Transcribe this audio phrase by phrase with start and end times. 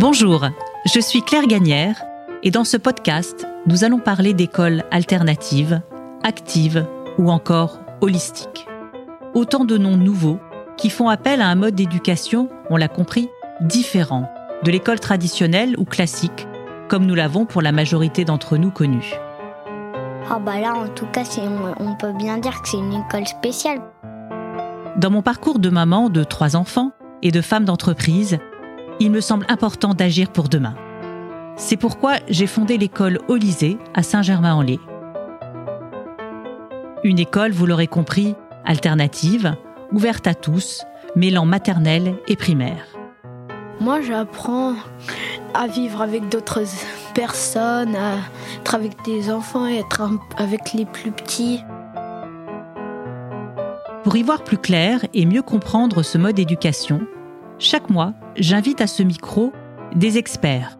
[0.00, 0.46] Bonjour,
[0.86, 2.04] je suis Claire Gagnère
[2.44, 5.82] et dans ce podcast, nous allons parler d'écoles alternatives,
[6.22, 6.86] actives
[7.18, 8.68] ou encore holistiques.
[9.34, 10.38] Autant de noms nouveaux
[10.76, 13.28] qui font appel à un mode d'éducation, on l'a compris,
[13.60, 14.30] différent
[14.62, 16.46] de l'école traditionnelle ou classique,
[16.88, 19.14] comme nous l'avons pour la majorité d'entre nous connus.
[20.30, 21.24] Ah bah là, en tout cas,
[21.80, 23.80] on peut bien dire que c'est une école spéciale.
[24.96, 26.92] Dans mon parcours de maman de trois enfants
[27.22, 28.38] et de femme d'entreprise,
[29.00, 30.74] il me semble important d'agir pour demain.
[31.56, 34.80] C'est pourquoi j'ai fondé l'école Olysée à Saint-Germain-en-Laye.
[37.04, 38.34] Une école, vous l'aurez compris,
[38.64, 39.54] alternative,
[39.92, 40.84] ouverte à tous,
[41.16, 42.84] mêlant maternelle et primaire.
[43.80, 44.74] Moi, j'apprends
[45.54, 46.62] à vivre avec d'autres
[47.14, 48.16] personnes, à
[48.60, 50.02] être avec des enfants et être
[50.36, 51.60] avec les plus petits.
[54.02, 57.00] Pour y voir plus clair et mieux comprendre ce mode d'éducation,
[57.58, 59.52] chaque mois, j'invite à ce micro
[59.94, 60.78] des experts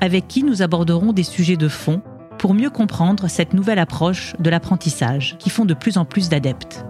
[0.00, 2.02] avec qui nous aborderons des sujets de fond
[2.38, 6.84] pour mieux comprendre cette nouvelle approche de l'apprentissage qui font de plus en plus d'adeptes.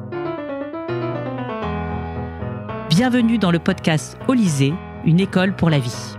[2.91, 4.75] Bienvenue dans le podcast Olysée,
[5.05, 6.15] une école pour la vie.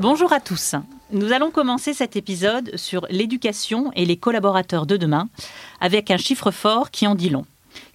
[0.00, 0.74] Bonjour à tous.
[1.12, 5.28] Nous allons commencer cet épisode sur l'éducation et les collaborateurs de demain
[5.80, 7.46] avec un chiffre fort qui en dit long.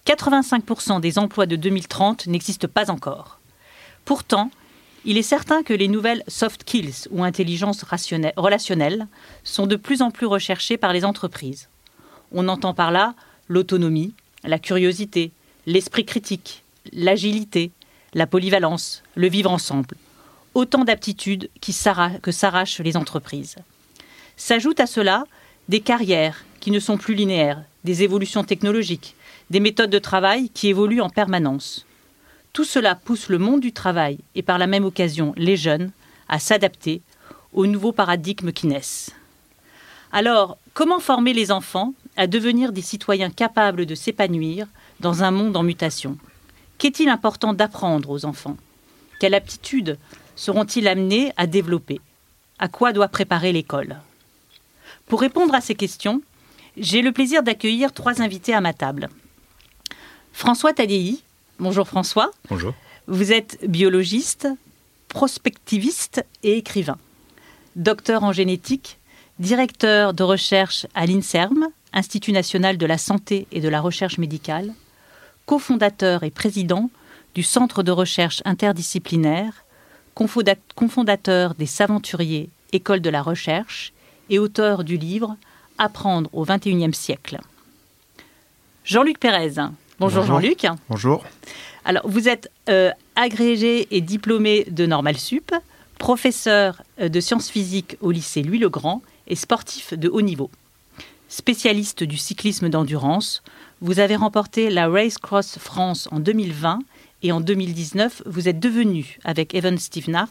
[0.06, 3.40] 85% des emplois de 2030 n'existent pas encore.
[4.04, 4.50] Pourtant,
[5.06, 9.06] il est certain que les nouvelles soft skills ou intelligences relationnelles
[9.44, 11.68] sont de plus en plus recherchées par les entreprises.
[12.32, 13.14] On entend par là
[13.48, 15.30] l'autonomie, la curiosité,
[15.66, 17.70] l'esprit critique, l'agilité,
[18.12, 19.96] la polyvalence, le vivre ensemble.
[20.54, 23.56] Autant d'aptitudes que s'arrachent les entreprises.
[24.36, 25.24] S'ajoutent à cela
[25.68, 29.16] des carrières qui ne sont plus linéaires, des évolutions technologiques,
[29.50, 31.86] des méthodes de travail qui évoluent en permanence.
[32.52, 35.90] Tout cela pousse le monde du travail et par la même occasion les jeunes
[36.28, 37.02] à s'adapter
[37.52, 39.10] aux nouveaux paradigmes qui naissent.
[40.12, 44.66] Alors, comment former les enfants à devenir des citoyens capables de s'épanouir
[45.00, 46.16] dans un monde en mutation?
[46.78, 48.56] Qu'est-il important d'apprendre aux enfants?
[49.18, 49.98] Quelles aptitudes
[50.36, 52.00] seront-ils amenés à développer?
[52.58, 53.96] À quoi doit préparer l'école?
[55.06, 56.22] Pour répondre à ces questions,
[56.76, 59.08] j'ai le plaisir d'accueillir trois invités à ma table.
[60.34, 61.22] François Tadei.
[61.60, 62.32] Bonjour François.
[62.50, 62.74] Bonjour.
[63.06, 64.48] Vous êtes biologiste,
[65.08, 66.98] prospectiviste et écrivain.
[67.76, 68.98] Docteur en génétique,
[69.38, 74.74] directeur de recherche à l'INSERM, Institut national de la santé et de la recherche médicale,
[75.46, 76.90] cofondateur et président
[77.36, 79.64] du Centre de recherche interdisciplinaire,
[80.14, 83.92] cofondateur des Saventuriers, École de la recherche
[84.30, 85.36] et auteur du livre
[85.78, 87.38] Apprendre au XXIe siècle.
[88.84, 89.60] Jean-Luc Pérez,
[90.04, 90.66] Bonjour, Jean-Luc.
[90.90, 91.24] Bonjour.
[91.86, 95.50] Alors, vous êtes euh, agrégé et diplômé de Normal Sup,
[95.98, 100.50] professeur euh, de sciences physiques au lycée Louis-le-Grand et sportif de haut niveau.
[101.30, 103.42] Spécialiste du cyclisme d'endurance,
[103.80, 106.80] vous avez remporté la Race Cross France en 2020
[107.22, 110.28] et en 2019, vous êtes devenu, avec Evan Stevenart,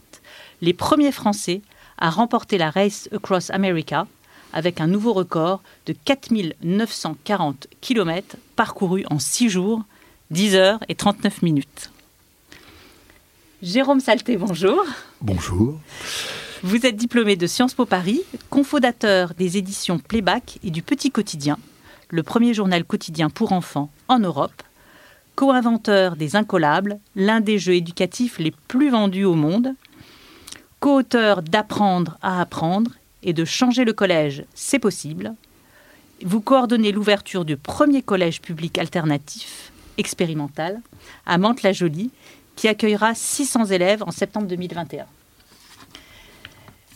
[0.62, 1.62] les premiers Français
[1.98, 4.06] à remporter la Race Across America
[4.54, 9.82] avec un nouveau record de 4940 km parcourus en 6 jours,
[10.30, 11.90] 10 heures et 39 minutes.
[13.62, 14.82] Jérôme Salté, bonjour.
[15.20, 15.78] Bonjour.
[16.62, 21.58] Vous êtes diplômé de Sciences Po Paris, cofondateur des éditions Playback et du Petit Quotidien,
[22.08, 24.62] le premier journal quotidien pour enfants en Europe,
[25.34, 29.74] co-inventeur des Incollables, l'un des jeux éducatifs les plus vendus au monde,
[30.78, 32.92] co-auteur d'Apprendre à apprendre
[33.24, 35.34] et de changer le collège, c'est possible.
[36.22, 40.80] Vous coordonnez l'ouverture du premier collège public alternatif expérimental
[41.26, 42.10] à Mantes-la-Jolie,
[42.54, 45.06] qui accueillera 600 élèves en septembre 2021.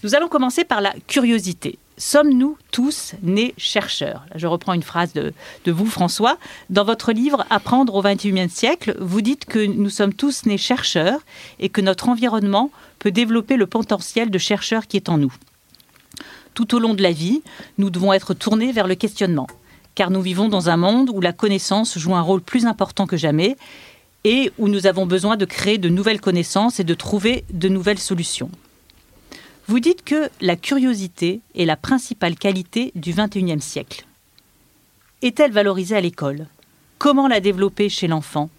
[0.04, 1.78] Nous allons commencer par la curiosité.
[1.96, 4.24] Sommes-nous tous nés chercheurs?
[4.36, 5.32] Je reprends une phrase de,
[5.66, 6.38] vous, François.
[6.70, 11.18] Dans votre livre Apprendre au XXIe siècle, vous dites que nous sommes tous nés chercheurs
[11.58, 12.70] et que notre environnement
[13.00, 15.32] peut développer le potentiel de chercheur qui est en nous.
[16.58, 17.40] Tout au long de la vie,
[17.76, 19.46] nous devons être tournés vers le questionnement,
[19.94, 23.16] car nous vivons dans un monde où la connaissance joue un rôle plus important que
[23.16, 23.56] jamais
[24.24, 28.00] et où nous avons besoin de créer de nouvelles connaissances et de trouver de nouvelles
[28.00, 28.50] solutions.
[29.68, 34.04] Vous dites que la curiosité est la principale qualité du XXIe siècle.
[35.22, 36.48] Est-elle valorisée à l'école?
[36.98, 38.50] Comment la développer chez l'enfant?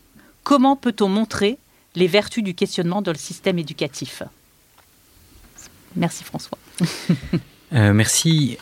[0.45, 1.57] Comment peut-on montrer
[1.95, 4.23] les vertus du questionnement dans le système éducatif?
[5.97, 6.57] Merci François.
[7.73, 8.57] Euh, merci.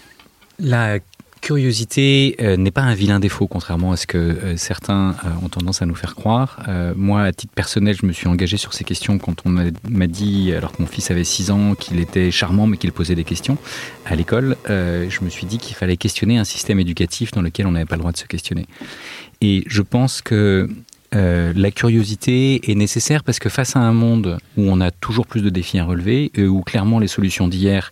[0.59, 0.99] La
[1.39, 5.81] curiosité euh, n'est pas un vilain défaut, contrairement à ce que euh, certains ont tendance
[5.81, 6.67] à nous faire croire.
[6.95, 10.51] moi, à titre personnel, je me suis engagé sur ces questions quand on m'a dit,
[10.53, 13.57] alors que mon fils avait 6 ans, qu'il était charmant mais qu'il posait des questions
[14.05, 14.57] à l'école.
[14.67, 17.95] je me suis dit qu'il fallait questionner un système éducatif dans lequel on n'avait pas
[17.95, 18.65] le droit de se questionner.
[19.41, 20.67] Et je pense que
[21.15, 25.25] euh, la curiosité est nécessaire parce que face à un monde où on a toujours
[25.25, 27.91] plus de défis à relever, et où clairement les solutions d'hier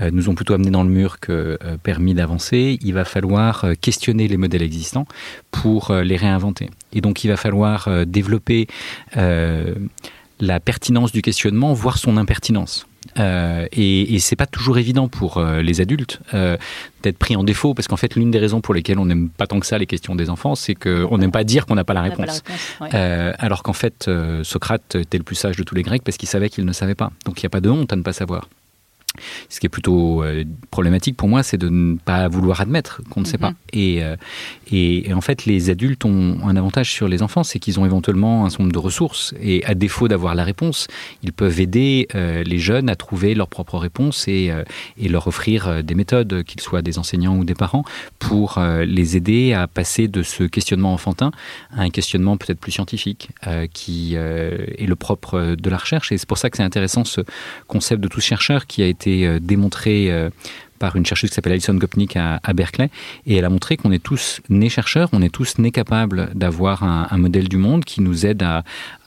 [0.00, 3.66] euh, nous ont plutôt amené dans le mur que euh, permis d'avancer, il va falloir
[3.80, 5.06] questionner les modèles existants
[5.50, 6.70] pour les réinventer.
[6.92, 8.66] Et donc il va falloir développer
[9.14, 12.86] la pertinence du questionnement, voire son impertinence.
[13.18, 16.56] Euh, et, et c'est pas toujours évident pour euh, les adultes euh,
[17.02, 19.46] d'être pris en défaut, parce qu'en fait, l'une des raisons pour lesquelles on n'aime pas
[19.46, 21.94] tant que ça les questions des enfants, c'est qu'on n'aime pas dire qu'on n'a pas
[21.94, 22.42] la réponse.
[22.80, 24.10] alors qu'en fait,
[24.42, 26.94] Socrate était le plus sage de tous les Grecs parce qu'il savait qu'il ne savait
[26.94, 27.10] pas.
[27.24, 28.48] Donc il n'y a pas de honte à ne pas savoir.
[29.48, 33.20] Ce qui est plutôt euh, problématique pour moi, c'est de ne pas vouloir admettre qu'on
[33.20, 33.50] ne sait pas.
[33.50, 33.56] Mhm.
[33.76, 34.16] Euh,
[34.70, 37.86] et, et, en fait, les adultes ont un avantage sur les enfants, c'est qu'ils ont
[37.86, 39.34] éventuellement un certain nombre de ressources.
[39.40, 40.88] Et à défaut d'avoir la réponse,
[41.22, 44.52] ils peuvent aider euh, les jeunes à trouver leur propre réponse et,
[44.98, 47.84] et leur offrir des méthodes, qu'ils soient des enseignants ou des parents,
[48.18, 51.30] pour les aider à passer de ce questionnement enfantin
[51.76, 53.30] à un questionnement peut-être plus scientifique,
[53.72, 56.12] qui est le propre de la recherche.
[56.12, 57.20] Et c'est pour ça que c'est intéressant ce
[57.66, 60.30] concept de tous chercheurs qui a été euh, démontré euh,
[60.78, 62.90] par une chercheuse qui s'appelle Alison Gopnik à, Berkeley,
[63.26, 66.82] et elle a montré qu'on est tous nés chercheurs, on est tous nés capables d'avoir
[66.82, 68.44] un, modèle du monde qui nous aide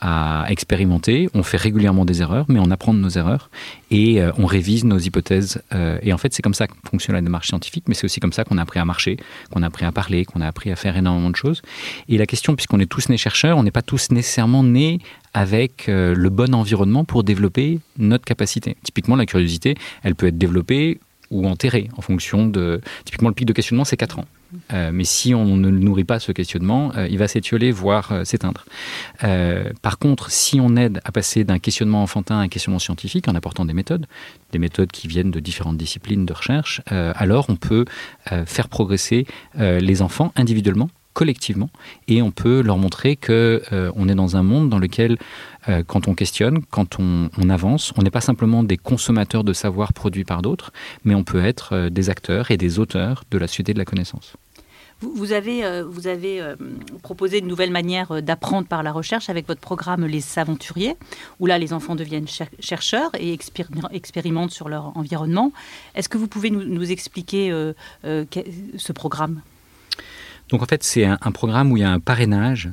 [0.00, 1.28] à, expérimenter.
[1.34, 3.50] On fait régulièrement des erreurs, mais on apprend de nos erreurs
[3.90, 5.62] et euh, on révise nos hypothèses.
[6.02, 8.32] et en fait, c'est comme ça que fonctionne la démarche scientifique, mais c'est aussi comme
[8.32, 9.18] ça qu'on a appris à marcher,
[9.52, 11.62] qu'on a appris à parler, qu'on a appris à faire énormément de choses.
[12.08, 15.00] Et la question, puisqu'on est tous nés chercheurs, on n'est pas tous nécessairement nés
[15.38, 18.76] avec euh, le bon environnement pour développer notre capacité.
[18.82, 20.98] Typiquement, la curiosité, elle peut être développée
[21.30, 22.80] ou enterrée en fonction de...
[23.04, 24.24] Typiquement, le pic de questionnement, c'est 4 ans.
[24.72, 28.64] Euh, mais si on ne nourrit pas ce questionnement, euh, il va s'étioler, voire s'éteindre.
[29.80, 33.36] par contre, si on aide à passer d'un questionnement enfantin à un questionnement scientifique en
[33.36, 34.06] apportant des méthodes,
[34.50, 37.84] des méthodes qui viennent de différentes disciplines de recherche, alors on peut
[38.46, 41.68] faire progresser les enfants individuellement collectivement
[42.06, 45.18] et on peut leur montrer que euh, on est dans un monde dans lequel
[45.68, 49.92] euh, quand on questionne, quand on, avance, on n'est pas simplement des consommateurs de savoir
[49.92, 50.72] produits par d'autres,
[51.02, 53.84] mais on peut être euh, des acteurs et des auteurs de la société de la
[53.84, 54.36] connaissance.
[55.00, 56.42] Vous, avez, vous avez
[57.04, 60.96] proposé une nouvelle manière d'apprendre par la recherche avec votre programme Les Aventuriers,
[61.38, 62.26] où là les enfants deviennent
[62.58, 63.32] chercheurs et
[63.92, 65.52] expérimentent sur leur environnement.
[65.94, 67.52] Est-ce que vous pouvez nous, nous expliquer
[68.02, 69.40] ce programme?
[70.50, 72.70] Donc en fait, c'est un, programme où il y a un parrainage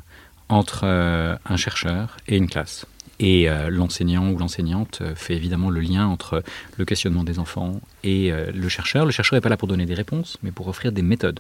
[0.50, 2.86] entre euh, un chercheur et une classe.
[3.19, 6.44] Et euh, l'enseignant ou l'enseignante euh, fait évidemment le lien entre
[6.77, 9.06] le questionnement des enfants et le chercheur.
[9.06, 11.39] Le chercheur n'est pas là pour donner des réponses, mais pour offrir des méthodes.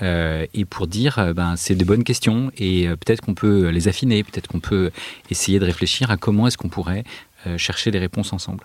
[0.00, 4.46] et pour dire, ben, c'est des bonnes questions et peut-être qu'on peut les affiner, peut-être
[4.46, 4.90] qu'on peut
[5.30, 7.04] essayer de réfléchir à comment est-ce qu'on pourrait
[7.46, 8.64] euh, chercher des réponses ensemble.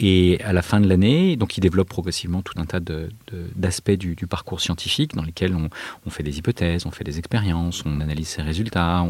[0.00, 2.80] Et à la fin de l'année, donc il développe progressivement tout un tas
[3.56, 8.00] d'aspects du, parcours scientifique dans lesquels on, fait des hypothèses, on fait des expériences, on
[8.00, 9.04] analyse ses résultats,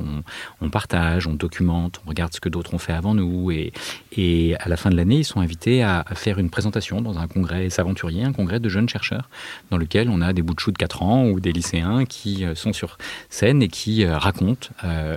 [0.60, 3.50] on, partage, on documente, on regarde ce que d'autres ont fait avant nous.
[3.50, 3.72] Et,
[4.16, 7.26] et à la fin de l'année, ils sont invités à, faire une présentation dans un
[7.26, 9.28] congrès s'aventurier, un congrès de jeunes chercheurs,
[9.70, 12.44] dans lequel on a des bouts de chou de 4 ans ou des lycéens qui
[12.44, 12.98] euh, sont sur
[13.30, 14.68] scène et qui euh, racontent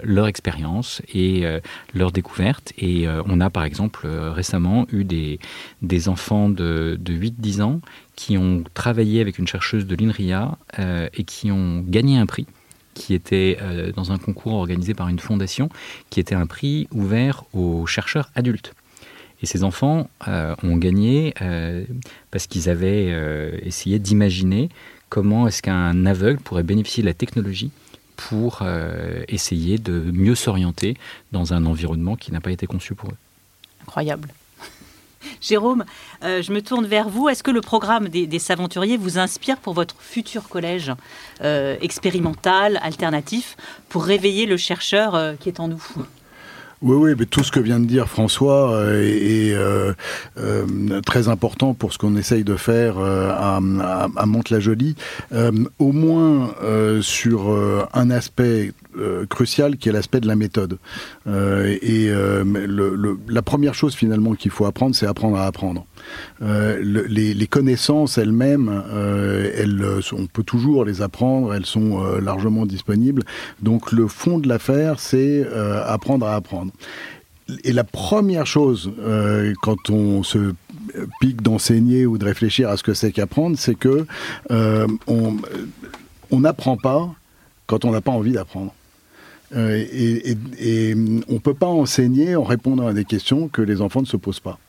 [0.04, 1.44] leur expérience et
[1.94, 2.74] leurs découvertes.
[2.78, 5.40] Et on a par exemple euh, récemment eu des,
[5.82, 7.82] des enfants de, de 8-10 ans
[8.16, 12.46] qui ont travaillé avec une chercheuse de l'INRIA euh, et qui ont gagné un prix
[12.94, 15.70] qui était euh, dans un concours organisé par une fondation,
[16.10, 18.74] qui était un prix ouvert aux chercheurs adultes.
[19.42, 21.34] Et ces enfants ont gagné
[22.30, 23.10] parce qu'ils avaient
[23.66, 24.70] essayé d'imaginer
[25.10, 27.72] comment est-ce qu'un aveugle pourrait bénéficier de la technologie
[28.18, 28.62] pour
[29.30, 30.96] essayer de mieux s'orienter
[31.32, 33.18] dans un environnement qui n'a pas été conçu pour eux
[33.92, 34.30] incroyable.
[35.42, 35.84] Jérôme,
[36.24, 37.28] euh, je me tourne vers vous.
[37.28, 40.94] Est-ce que le programme des, Saventuriers vous inspire pour votre futur collège
[41.44, 43.58] euh, expérimental, alternatif,
[43.90, 45.84] pour réveiller le chercheur euh, qui est en nous?
[46.82, 49.56] Oui, oui, tout ce que vient de dire François est,
[51.06, 54.96] très important pour ce qu'on essaye de faire à, à, à Mantes-la-Jolie.
[55.78, 56.56] au moins
[57.02, 57.56] sur
[57.94, 58.74] un aspect
[59.30, 60.80] crucial qui est l'aspect de la méthode.
[61.28, 62.44] Euh, et euh,
[63.28, 65.86] la première chose finalement qu'il faut apprendre, c'est apprendre à apprendre.
[66.42, 68.84] Les, les, connaissances elles-mêmes,
[69.56, 73.24] elles, on peut toujours les apprendre, elles sont largement disponibles.
[73.62, 75.46] Donc le fond de l'affaire, c'est
[75.86, 76.72] apprendre à apprendre.
[77.64, 78.92] Et la première chose,
[79.62, 80.54] quand on se
[81.20, 84.06] pique d'enseigner ou de réfléchir à ce que c'est qu'apprendre, c'est que
[85.10, 87.14] on n'apprend pas
[87.68, 88.74] quand on n'a pas envie d'apprendre.
[89.56, 90.96] Et, et
[91.28, 94.18] on ne peut pas enseigner en répondant à des questions que les enfants ne se
[94.18, 94.60] posent pas.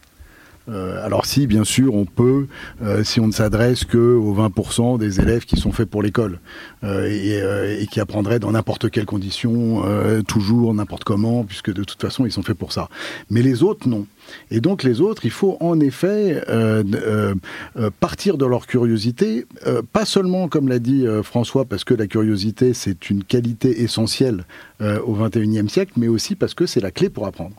[0.69, 2.47] Euh, alors si, bien sûr, on peut,
[2.83, 6.39] euh, si on ne s'adresse que aux 20% des élèves qui sont faits pour l'école
[6.85, 9.83] euh, et, qui apprendraient dans n'importe quelle condition,
[10.27, 12.89] toujours, n'importe comment, puisque de toute façon, ils sont faits pour ça.
[13.31, 14.07] Mais les autres, non.
[14.51, 16.43] Et donc les autres, il faut en effet
[18.01, 19.47] partir de leur curiosité,
[19.93, 24.45] pas seulement comme l'a dit François, parce que la curiosité c'est une qualité essentielle
[24.81, 27.57] au XXIe siècle, mais aussi parce que c'est la clé pour apprendre.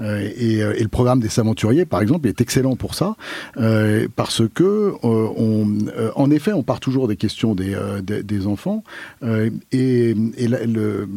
[0.00, 3.16] Euh, euh, et, le programme des aventuriers, par exemple, est excellent pour ça,
[3.56, 5.78] euh, parce que on,
[6.14, 8.84] en effet, on part toujours des questions des, des, enfants
[9.72, 11.08] et, le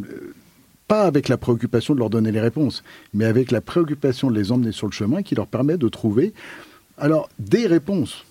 [0.88, 2.83] pas avec la préoccupation de leur donner les réponses,
[3.13, 6.33] mais avec la préoccupation de les emmener sur le chemin qui leur permet de trouver
[6.98, 8.25] alors des réponses.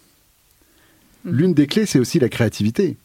[1.24, 1.30] Mmh.
[1.30, 2.96] L'une des clés, c'est aussi la créativité.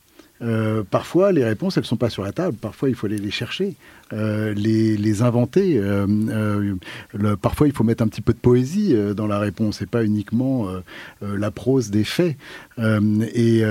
[0.43, 2.57] Euh, parfois, les réponses, elles ne sont pas sur la table.
[2.57, 3.75] Parfois, il faut aller les chercher,
[4.13, 5.77] euh, les, inventer.
[5.77, 6.75] Euh,
[7.41, 10.67] parfois, il faut mettre un petit peu de poésie dans la réponse et pas uniquement
[11.21, 12.35] la prose des faits.
[12.77, 13.63] Et,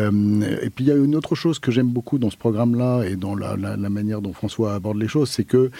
[0.74, 3.34] puis, il y a une autre chose que j'aime beaucoup dans ce programme-là et dans
[3.34, 5.70] la, manière dont François aborde les choses, c'est que,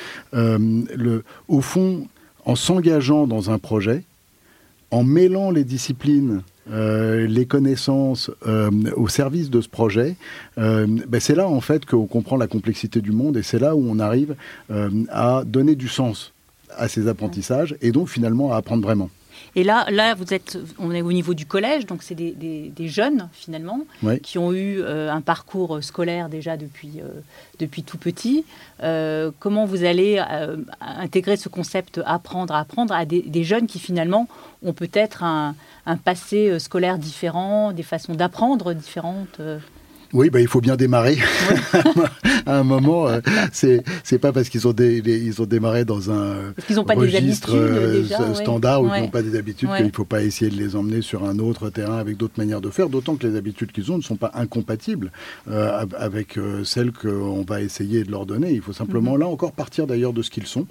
[1.48, 2.06] au fond,
[2.44, 4.04] en s'engageant dans un projet,
[4.90, 10.16] en mêlant les disciplines euh, les connaissances euh, au service de ce projet,
[10.58, 13.74] euh, ben c'est là en fait qu'on comprend la complexité du monde et c'est là
[13.74, 14.36] où on arrive
[15.10, 16.32] à donner du sens
[16.76, 19.10] à ces apprentissages et donc finalement à apprendre vraiment.
[19.56, 23.28] Et là, là, vous êtes, on est au niveau du collège, donc c'est des, jeunes
[23.32, 23.80] finalement
[24.22, 27.00] qui ont eu un parcours scolaire déjà depuis,
[27.58, 28.44] depuis tout petit.
[29.38, 30.22] comment vous allez
[30.80, 34.26] intégrer ce concept apprendre, apprendre à des jeunes qui finalement
[34.62, 35.54] ont peut-être un,
[35.86, 39.58] un passé euh, scolaire différent, des façons d'apprendre différentes euh.
[40.12, 41.16] Oui, bah, il faut bien démarrer.
[42.46, 43.20] à un moment, euh,
[43.52, 46.54] c'est c'est pas parce qu'ils ont ils ont démarré dans un
[46.94, 47.54] registre
[48.34, 51.02] standard ou qu'ils n'ont pas des habitudes qu'il ne faut pas essayer de les emmener
[51.02, 52.88] sur un autre terrain avec d'autres manières de faire.
[52.88, 55.12] D'autant que les habitudes qu'ils ont ne sont pas incompatibles
[55.98, 58.52] avec celles qu'on va essayer de leur donner.
[58.52, 59.20] Il faut simplement mhm.
[59.20, 60.66] là encore partir d'ailleurs de ce qu'ils sont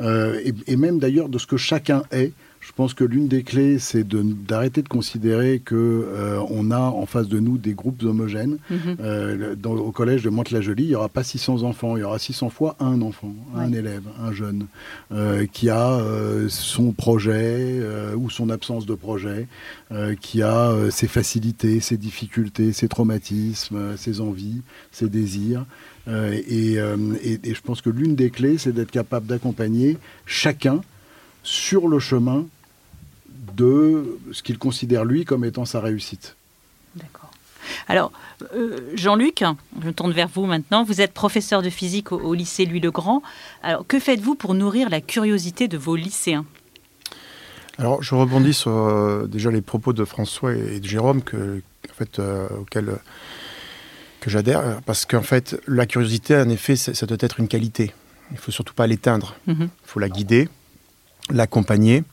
[0.00, 3.80] et, et, même d'ailleurs de ce que chacun est je pense que l'une des clés,
[3.80, 8.58] c'est d'arrêter de, considérer que euh, on a en face de nous des groupes homogènes.
[8.70, 8.96] Mhm.
[9.00, 12.50] Euh, au collège de Mantes-la-Jolie, il n'y aura pas 600 enfants, il y aura 600
[12.50, 14.66] fois un enfant, un élève, un jeune,
[15.10, 16.00] euh, qui a
[16.48, 17.80] son projet
[18.16, 19.48] ou son absence de projet,
[20.20, 25.64] qui a ses facilités, ses difficultés, ses traumatismes, ses envies, ses désirs.
[26.06, 30.80] et, je pense que l'une des clés, c'est d'être capable d'accompagner chacun
[31.42, 32.46] sur le chemin
[33.56, 36.36] de ce qu'il considère lui comme étant sa réussite.
[36.96, 37.30] D'accord.
[37.88, 38.12] Alors,
[38.54, 39.44] euh, Jean-Luc,
[39.80, 40.84] je me tourne vers vous maintenant.
[40.84, 43.22] Vous êtes professeur de physique au, lycée Louis-le-Grand.
[43.62, 46.44] Alors, que faites-vous pour nourrir la curiosité de vos lycéens?
[47.78, 51.94] Alors, je rebondis sur euh, déjà les propos de François et de Jérôme que, en
[51.94, 52.98] fait, euh, auxquels
[54.20, 57.92] que j'adhère, parce qu'en fait, la curiosité, en effet, ça doit être une qualité.
[58.30, 59.34] Il ne faut surtout pas l'éteindre.
[59.46, 59.62] Mhm.
[59.62, 60.48] Il faut la guider,
[61.30, 62.04] l'accompagner.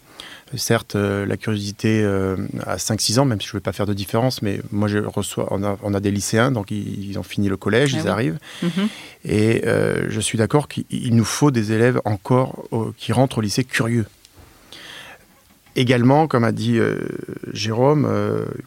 [0.55, 2.35] Certes, euh, la curiosité euh,
[2.65, 4.97] à 5-6 ans, même si je ne vais pas faire de différence, mais moi, je
[4.97, 8.07] reçois, on, a, on a des lycéens, donc ils, ont fini le collège, ah ils
[8.07, 8.39] arrivent.
[8.63, 8.87] Mhm.
[9.25, 12.65] Et euh, je suis d'accord qu'il nous faut des élèves encore
[12.97, 14.05] qui rentrent au lycée curieux.
[15.75, 16.79] Également, comme a dit
[17.53, 18.09] Jérôme,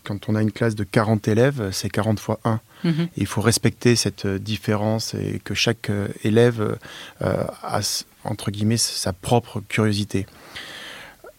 [0.04, 2.60] quand on a une classe de 40 élèves, c'est 40 fois 1.
[2.84, 3.08] Mhm.
[3.16, 5.90] il faut respecter cette différence et que chaque
[6.24, 6.78] élève
[7.20, 7.80] a
[8.24, 10.26] entre guillemets, sa propre curiosité.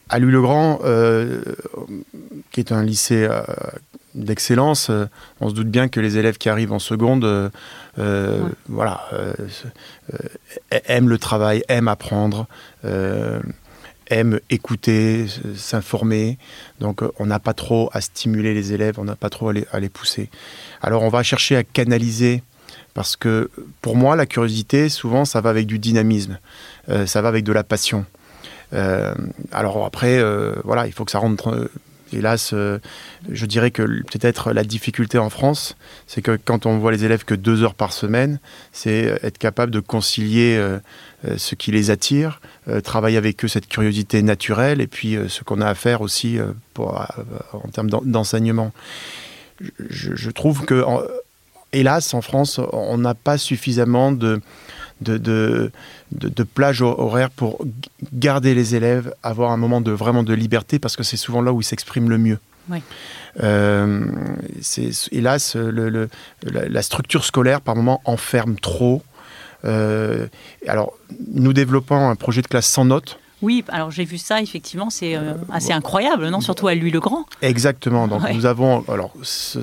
[0.09, 1.41] À Louis-le-Grand, euh,
[2.51, 3.41] qui est un lycée euh,
[4.15, 5.05] d'excellence, euh,
[5.39, 7.51] on se doute bien que les élèves qui arrivent en seconde,
[8.67, 9.09] voilà,
[10.85, 12.47] aiment le travail, aiment apprendre,
[14.07, 16.37] aiment écouter, s'informer.
[16.79, 19.89] Donc, on n'a pas trop à stimuler les élèves, on n'a pas trop à les,
[19.89, 20.29] pousser.
[20.81, 22.43] Alors, on va chercher à canaliser
[22.93, 23.49] parce que
[23.81, 26.39] pour moi, la curiosité, souvent, ça va avec du dynamisme,
[26.89, 28.05] euh, ça va avec de la passion.
[28.73, 29.13] Euh,
[29.51, 31.69] alors après, euh, voilà, il faut que ça rentre.
[32.11, 37.05] hélas, je dirais que peut-être la difficulté en France, c'est que quand on voit les
[37.05, 38.39] élèves que deux heures par semaine,
[38.71, 40.61] c'est être capable de concilier
[41.37, 42.41] ce qui les attire,
[42.83, 46.37] travailler avec eux cette curiosité naturelle, et puis ce qu'on a à faire aussi
[46.73, 47.05] pour,
[47.53, 48.71] en termes d'enseignement.
[49.89, 50.83] Je, je, trouve que
[51.73, 54.41] hélas, en France, on n'a pas suffisamment de,
[55.01, 55.71] de, de,
[56.11, 57.65] de, plage horaire pour
[58.13, 61.51] garder les élèves, avoir un moment de vraiment de liberté, parce que c'est souvent là
[61.51, 62.39] où ils s'expriment le mieux.
[62.69, 62.79] Oui.
[63.43, 64.05] Euh,
[65.11, 66.09] hélas, le,
[66.43, 69.01] la, structure scolaire, par moment, enferme trop.
[69.65, 70.27] Euh,
[70.67, 70.93] alors,
[71.33, 73.19] nous développons un projet de classe sans notes.
[73.43, 77.01] Oui, alors j'ai vu ça, effectivement, c'est euh, assez incroyable, non Surtout à lui le
[77.01, 77.25] grand.
[77.41, 78.07] Exactement.
[78.07, 79.61] Donc nous avons, alors, ce,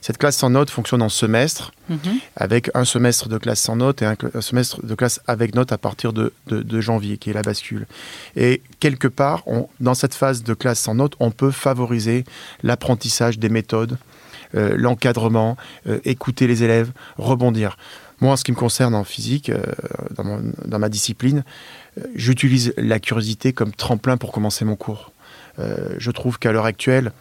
[0.00, 1.98] cette classe sans notes fonctionne en semestre, mhm.
[2.34, 5.78] avec un semestre de classe sans notes et un, semestre de classe avec notes à
[5.78, 7.86] partir de, de, janvier, qui est la bascule.
[8.34, 12.24] Et quelque part, on, dans cette phase de classe sans notes, on peut favoriser
[12.64, 13.96] l'apprentissage des méthodes,
[14.56, 15.56] euh, l'encadrement,
[15.86, 17.76] euh, écouter les élèves, rebondir.
[18.20, 19.52] Moi, en ce qui me concerne en physique,
[20.10, 21.44] dans, dans ma discipline,
[22.14, 25.12] j'utilise la curiosité comme tremplin pour commencer mon cours.
[25.58, 27.12] Euh, je trouve qu'à l'heure actuelle,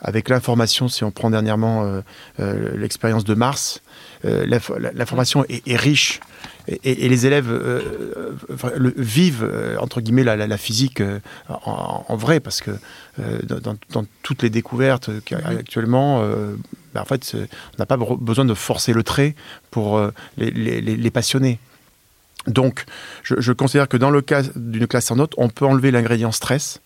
[0.00, 2.00] avec l'information, si on prend dernièrement euh,
[2.40, 3.82] euh, l'expérience de Mars,
[4.24, 6.20] l'information est, riche
[6.68, 7.48] et, les élèves
[8.96, 11.02] vivent, entre guillemets, la, physique
[11.48, 12.72] en, vrai, parce que
[13.18, 15.10] dans, toutes les découvertes
[15.44, 16.26] actuellement,
[16.94, 19.34] ben, en fait, on n'a pas besoin de forcer le trait
[19.70, 20.00] pour
[20.38, 21.60] les, les passionner.
[22.46, 22.84] Donc,
[23.22, 26.80] je, considère que dans le cas d'une classe en note, on peut enlever l'ingrédient stress,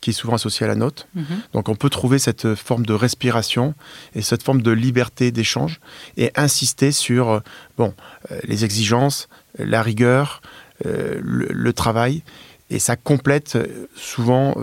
[0.00, 1.06] qui est souvent associé à la note.
[1.14, 1.24] Mhm.
[1.52, 3.74] Donc, on peut trouver cette forme de respiration
[4.14, 5.80] et cette forme de liberté d'échange
[6.16, 7.40] et insister sur euh,
[7.76, 7.94] bon,
[8.30, 9.28] euh, les exigences,
[9.58, 10.40] la rigueur,
[10.86, 12.22] euh, le, travail.
[12.70, 13.58] Et ça complète
[13.96, 14.54] souvent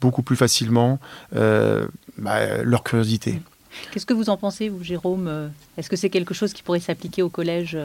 [0.00, 1.00] beaucoup plus facilement
[1.32, 3.40] bah, leur curiosité.
[3.90, 5.50] Qu'est-ce que vous en pensez, vous, Jérôme?
[5.78, 7.76] Est-ce que c'est quelque chose qui pourrait s'appliquer au collège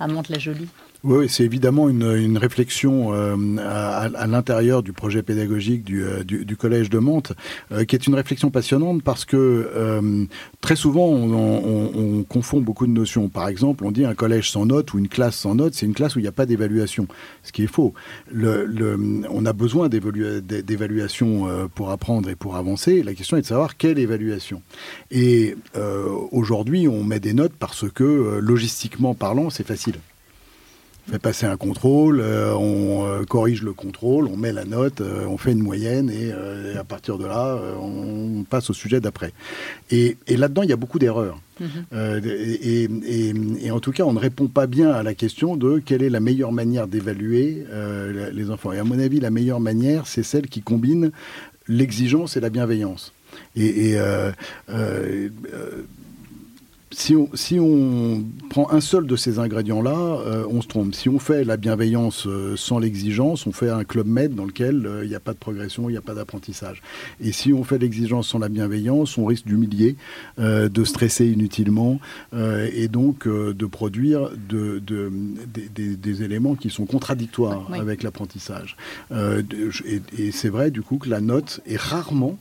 [0.00, 0.68] à Mantes-la-Jolie?
[1.04, 6.24] Oui, c'est évidemment une, réflexion euh, à, l'intérieur du projet pédagogique du, euh,
[6.58, 7.34] Collège de Mantes,
[7.70, 10.26] euh, qui est une réflexion passionnante parce que
[10.60, 13.28] très souvent on, on, on, confond beaucoup de notions.
[13.28, 15.94] Par exemple, on dit un collège sans notes ou une classe sans notes, c'est une
[15.94, 17.06] classe où il n'y a pas d'évaluation,
[17.44, 17.94] ce qui est faux.
[18.34, 23.04] On a besoin d'évaluation pour apprendre et pour avancer.
[23.04, 24.62] La question est de savoir quelle évaluation.
[25.12, 25.54] Et
[26.32, 29.94] aujourd'hui, on met des notes parce que logistiquement parlant, c'est facile
[31.08, 35.24] fait passer un contrôle, euh, on euh, corrige le contrôle, on met la note, euh,
[35.26, 36.32] on fait une moyenne et,
[36.78, 39.32] à partir de là, on passe au sujet d'après.
[39.90, 41.40] Et, là-dedans, il y a beaucoup d'erreurs.
[41.60, 42.22] Mhm.
[42.24, 42.88] Et,
[43.62, 46.10] et, en tout cas, on ne répond pas bien à la question de quelle est
[46.10, 47.64] la meilleure manière d'évaluer
[48.32, 48.72] les enfants.
[48.72, 51.10] Et à mon avis, la meilleure manière, c'est celle qui combine
[51.66, 53.12] l'exigence et la bienveillance.
[53.56, 53.96] Et,
[56.98, 60.94] si on, si on, prend un seul de ces ingrédients-là, euh, on se trompe.
[60.94, 64.84] Si on fait la bienveillance euh, sans l'exigence, on fait un club med dans lequel
[64.84, 66.82] euh, il n'y a pas de progression, il n'y a pas d'apprentissage.
[67.20, 69.96] Et si on fait l'exigence sans la bienveillance, on risque d'humilier,
[70.38, 72.00] de stresser inutilement
[72.34, 75.10] et donc de produire de, de,
[75.74, 78.76] des, éléments qui sont contradictoires avec l'apprentissage.
[79.10, 82.38] et, et c'est vrai du coup que la note est rarement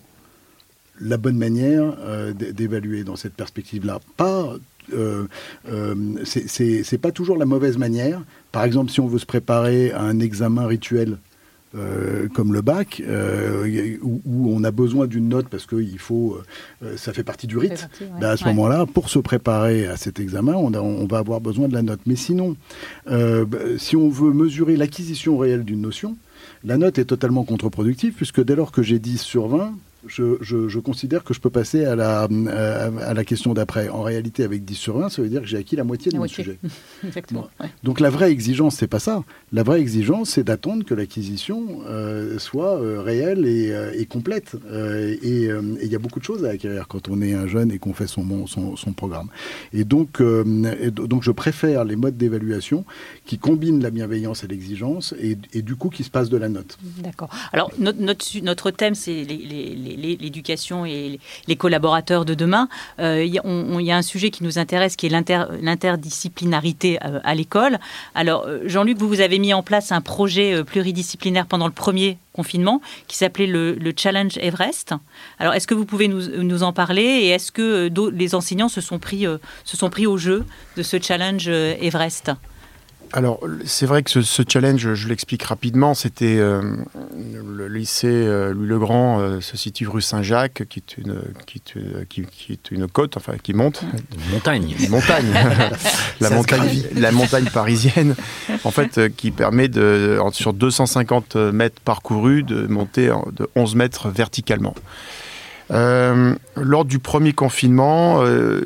[1.00, 4.00] la bonne manière euh, d'évaluer dans cette perspective-là.
[4.16, 4.56] Pas,
[4.94, 5.26] euh,
[5.70, 8.22] euh, c'est pas toujours la mauvaise manière.
[8.52, 11.18] Par exemple, si on veut se préparer à un examen rituel
[12.34, 13.04] comme le bac,
[14.02, 16.40] où, on a besoin d'une note parce que il faut,
[16.96, 17.88] ça fait partie du rite.
[18.20, 21.68] Ben, à ce moment-là, pour se préparer à cet examen, on, on, va avoir besoin
[21.68, 22.00] de la note.
[22.08, 22.56] Mais sinon,
[23.78, 26.18] si on veut mesurer l'acquisition réelle d'une notion,
[26.64, 31.24] la note est totalement contre-productive puisque dès lors que j'ai 10 sur 20, je, considère
[31.24, 33.90] que je peux passer à la, à, la question d'après.
[33.90, 36.18] En réalité, avec 10 sur 20, ça veut dire que j'ai acquis la moitié de
[36.18, 36.60] mon sujet.
[37.06, 37.48] Exactement.
[37.84, 39.24] Donc la vraie exigence, c'est pas ça.
[39.52, 44.56] La vraie exigence, c'est d'attendre que l'acquisition euh, soit euh, réelle et, euh, complète.
[44.74, 47.80] et il y a beaucoup de choses à acquérir quand on est un jeune et
[47.80, 49.28] qu'on fait son, son, son, programme.
[49.74, 52.86] Et donc, donc je préfère les modes d'évaluation
[53.26, 56.48] qui combinent la bienveillance et l'exigence et, et, du coup qui se passent de la
[56.48, 56.78] note.
[57.00, 57.30] D'accord.
[57.52, 62.70] Alors notre, notre, notre thème, c'est les l'éducation et les collaborateurs de demain.
[63.00, 67.80] Euh, il y, a un sujet qui nous intéresse, qui est l'interdisciplinarité euh, à l'école.
[68.16, 72.18] Alors, euh, Jean-Luc, vous, vous avez mis en place un projet pluridisciplinaire pendant le premier
[72.34, 74.94] confinement qui s'appelait le, Challenge Everest.
[75.40, 79.00] Alors, est-ce que vous pouvez nous, en parler et est-ce que les enseignants se sont,
[79.00, 79.26] pris,
[79.64, 80.46] se sont pris au jeu
[80.76, 82.32] de ce Challenge Everest?
[83.14, 86.62] Alors, c'est vrai que ce, challenge, je, l'explique rapidement, c'était euh,
[87.16, 91.62] le lycée euh, Louis-le-Grand euh, se situe rue Saint-Jacques, qui est une qui
[92.52, 93.82] est, une côte, enfin qui monte.
[93.84, 94.76] Une montagne.
[94.80, 95.26] Une montagne.
[96.20, 98.16] la montagne, la montagne parisienne,
[98.64, 104.76] en fait, qui permet de sur 250 mètres parcourus de monter de 11 mètres verticalement.
[105.70, 108.24] lors du premier confinement,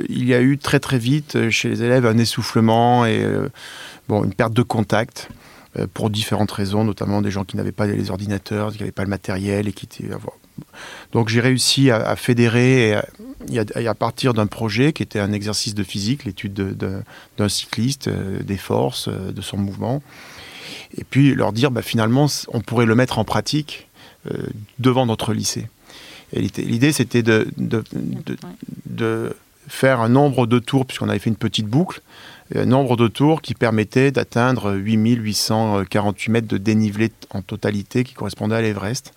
[0.10, 3.24] il y a eu très très vite chez les élèves un essoufflement et
[4.12, 5.30] bon, une perte de contact.
[5.80, 9.04] Euh, pour différentes raisons, notamment des gens qui n'avaient pas les ordinateurs, qui n'avaient pas
[9.04, 10.14] le matériel et qui étaient.
[11.14, 13.00] Donc j'ai réussi à, fédérer
[13.50, 16.76] et à, partir d'un projet qui était un exercice de physique, l'étude
[17.38, 20.04] d'un cycliste, euh, des forces, euh, de son mouvement,
[20.98, 23.88] et puis leur dire bah, finalement on pourrait le mettre en pratique
[24.78, 25.70] devant notre lycée.
[26.34, 27.84] L'idée c'était de, de,
[28.88, 29.36] de,
[29.70, 32.02] faire un nombre de tours, puisqu'on avait fait une petite boucle,
[32.56, 38.62] nombre de tours qui permettait d'atteindre 8848 mètres de dénivelé en totalité qui correspondait à
[38.62, 39.14] l'Everest.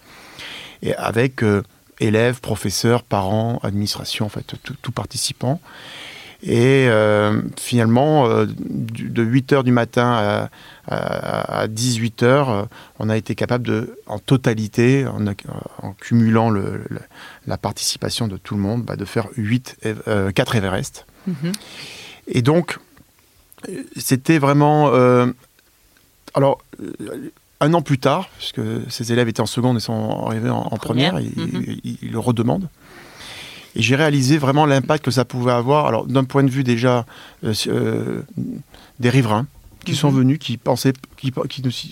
[0.83, 1.63] Et avec euh,
[2.01, 5.61] élèves, professeurs, parents, administration, en fait, tout, participant.
[6.43, 10.51] Et euh, finalement, euh, de 8h du matin
[10.87, 12.67] à, 18h,
[12.99, 16.53] on a été capable de, en totalité, en, cumulant
[17.47, 19.79] la participation de tout le monde, bah, de faire 8,
[20.35, 21.07] 4 Everest.
[21.27, 21.53] Mm-hmm.
[22.29, 22.79] Et donc,
[23.97, 24.91] c'était vraiment.
[24.93, 25.27] Euh,
[26.35, 30.51] alors, euh, un an plus tard, puisque ces élèves étaient en seconde et sont arrivés
[30.51, 31.79] en, première, mhm.
[31.85, 32.69] ils, le redemandent.
[33.77, 35.87] Et j'ai réalisé vraiment l'impact que ça pouvait avoir.
[35.87, 37.07] Alors, d'un point de vue déjà
[37.45, 38.23] euh,
[39.01, 39.47] des riverains
[39.85, 40.19] qui sont mhm.
[40.19, 41.33] venus, qui pensaient, qui,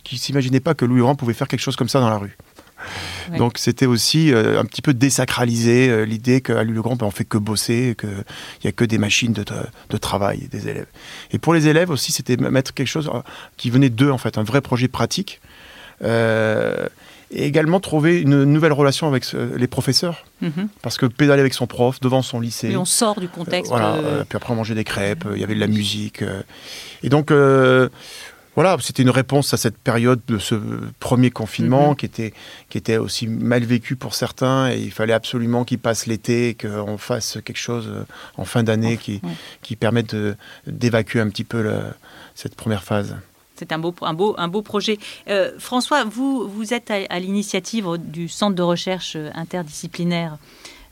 [0.02, 2.36] qui, s'imaginaient pas que Louis Laurent pouvait faire quelque chose comme ça dans la rue.
[3.36, 7.06] Donc c'était aussi euh, un petit peu désacraliser euh, l'idée qu'à lui le Grand, ben,
[7.06, 8.24] on fait que bosser, qu'il
[8.64, 9.44] n'y a que des machines de,
[9.90, 10.86] de, travail des élèves.
[11.30, 13.20] Et pour les élèves aussi, c'était mettre quelque chose euh,
[13.56, 15.40] qui venait d'eux, en fait, un vrai projet pratique.
[16.02, 20.26] et également trouver une nouvelle relation avec les professeurs.
[20.42, 20.68] Mhm.
[20.82, 22.70] Parce que pédaler avec son prof devant son lycée.
[22.70, 23.70] Et on sort du contexte.
[23.70, 23.96] voilà,
[24.28, 26.22] puis après on mangeait des crêpes, il y avait de la musique.
[27.02, 27.32] et donc
[28.54, 30.54] voilà, c'était une réponse à cette période de ce
[31.00, 31.96] premier confinement mhm.
[31.96, 32.34] qui, était,
[32.68, 36.54] qui était aussi mal vécu pour certains et il fallait absolument qu'il passe l'été et
[36.54, 38.04] qu'on fasse quelque chose euh,
[38.36, 39.22] en fin d'année qui,
[39.62, 40.14] qui permette
[40.66, 41.70] d'évacuer un petit peu
[42.34, 43.16] cette première phase.
[43.56, 44.98] C'est un beau, un, beau, un beau projet.
[45.28, 50.36] Euh, François, vous, vous êtes à, l'initiative du Centre de recherche interdisciplinaire.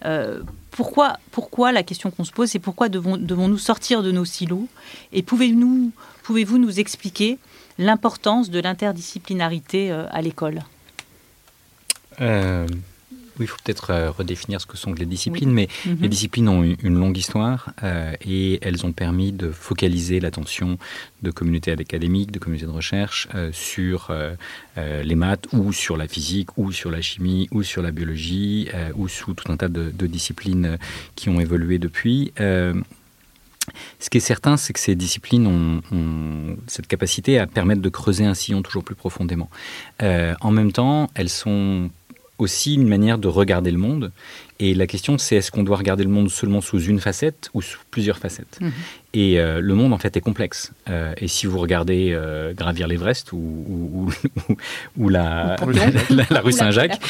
[0.04, 4.68] Euh, pourquoi, pourquoi la question qu'on se pose, c'est pourquoi devons-nous sortir de nos silos
[5.12, 5.92] Et pouvez-vous
[6.22, 7.38] pouvez nous expliquer
[7.80, 10.60] l'importance de l'interdisciplinarité euh, à l'école
[12.20, 12.66] euh,
[13.38, 15.96] oui, il faut peut-être euh, redéfinir ce que sont les disciplines, mais mhm.
[16.02, 17.72] les disciplines ont une, longue histoire
[18.20, 20.76] et elles ont permis de focaliser l'attention
[21.22, 24.12] de communautés académiques, de communautés de recherche sur
[24.76, 29.08] les maths ou sur la physique ou sur la chimie ou sur la biologie ou
[29.08, 30.76] sous tout un tas de, de disciplines
[31.14, 32.34] qui ont évolué depuis.
[33.98, 38.24] Ce qui est certain, c'est que ces disciplines ont, cette capacité à permettre de creuser
[38.24, 39.50] un sillon toujours plus profondément.
[40.02, 41.90] Euh, en même temps, elles sont
[42.38, 44.12] aussi une manière de regarder le monde.
[44.62, 47.62] Et la question, c'est est-ce qu'on doit regarder le monde seulement sous une facette ou
[47.62, 48.70] sous plusieurs facettes mhm.
[49.12, 50.72] Et euh, le monde, en fait, est complexe.
[50.88, 54.08] Euh, et si vous regardez euh, gravir l'Everest ou,
[54.96, 55.56] ou, la,
[56.30, 57.00] la, rue Saint-Jacques,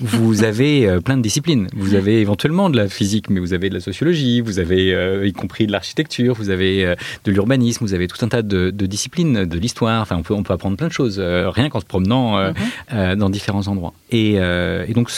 [0.00, 1.68] vous avez plein de disciplines.
[1.74, 5.32] Vous avez éventuellement de la physique, mais vous avez de la sociologie, vous avez y
[5.32, 9.58] compris de l'architecture, vous avez de l'urbanisme, vous avez tout un tas de, disciplines, de
[9.58, 10.00] l'histoire.
[10.00, 12.52] Enfin, on peut, on peut apprendre plein de choses, rien qu'en se promenant
[12.90, 13.16] mhm.
[13.16, 13.92] dans différents endroits.
[14.10, 15.10] Et, et donc,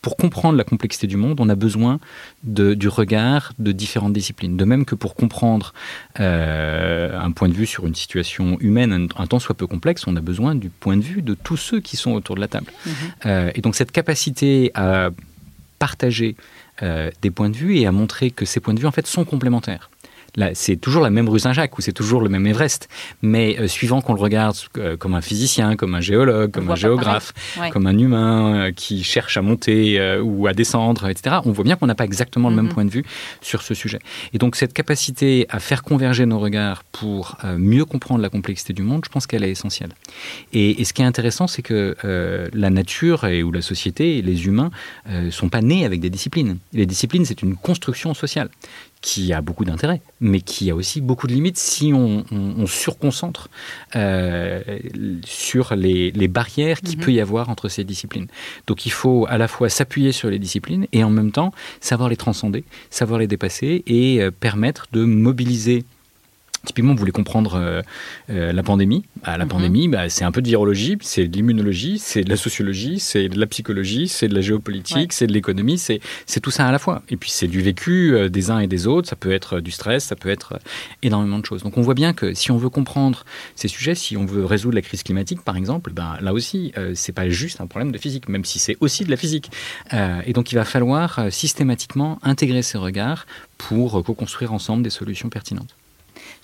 [0.00, 2.00] pour comprendre la complexité du monde, on a besoin
[2.42, 4.56] de, du regard de différentes disciplines.
[4.56, 5.72] De même que pour comprendre
[6.20, 10.16] euh, un point de vue sur une situation humaine, un, temps soit peu complexe, on
[10.16, 12.72] a besoin du point de vue de tous ceux qui sont autour de la table.
[12.86, 12.92] Mhm.
[13.26, 15.10] Euh, et donc cette capacité à
[15.78, 16.36] partager
[16.82, 19.06] euh, des points de vue et à montrer que ces points de vue en fait
[19.06, 19.90] sont complémentaires
[20.54, 22.88] c'est toujours la même rue Saint-Jacques ou c'est toujours le même Everest.
[23.22, 26.74] Mais euh, suivant qu'on le regarde euh, comme un physicien, comme un géologue, comme un
[26.74, 27.32] géographe,
[27.72, 31.76] comme un humain euh, qui cherche à monter ou à descendre, etc., on voit bien
[31.76, 32.74] qu'on n'a pas exactement le même mm-hmm.
[32.74, 33.04] point de vue
[33.40, 33.98] sur ce sujet.
[34.32, 38.82] Et donc cette capacité à faire converger nos regards pour mieux comprendre la complexité du
[38.82, 39.90] monde, je pense qu'elle est essentielle.
[40.52, 41.96] Et, ce qui est intéressant, c'est que
[42.52, 44.70] la nature et, ou la société les humains
[45.10, 46.58] ne sont pas nés avec des disciplines.
[46.72, 48.48] Les disciplines, c'est une construction sociale
[49.04, 53.50] qui a beaucoup d'intérêt, mais qui a aussi beaucoup de limites si on, on, surconcentre
[53.96, 54.62] euh,
[55.26, 57.04] sur les, les, barrières qu'il mhm.
[57.04, 58.28] peut y avoir entre ces disciplines.
[58.66, 62.08] Donc il faut à la fois s'appuyer sur les disciplines et en même temps savoir
[62.08, 65.84] les transcender, savoir les dépasser et euh, permettre de mobiliser
[66.64, 67.82] Typiquement, vous voulez comprendre euh,
[68.30, 69.04] euh, la pandémie.
[69.22, 69.50] Bah, la mhm.
[69.50, 73.28] pandémie, bah, c'est un peu de virologie, c'est de l'immunologie, c'est de la sociologie, c'est
[73.28, 76.00] de la psychologie, c'est de la géopolitique, c'est de l'économie, c'est
[76.42, 77.02] tout ça à la fois.
[77.08, 79.70] Et puis c'est du vécu euh, des uns et des autres, ça peut être du
[79.70, 80.58] stress, ça peut être
[81.02, 81.62] énormément de choses.
[81.62, 83.24] Donc on voit bien que si on veut comprendre
[83.56, 87.12] ces sujets, si on veut résoudre la crise climatique par exemple, ben, là aussi, c'est
[87.12, 89.50] pas juste un problème de physique, même si c'est aussi de la physique.
[89.92, 93.26] et donc il va falloir systématiquement intégrer ces regards
[93.58, 95.74] pour co-construire ensemble des solutions pertinentes.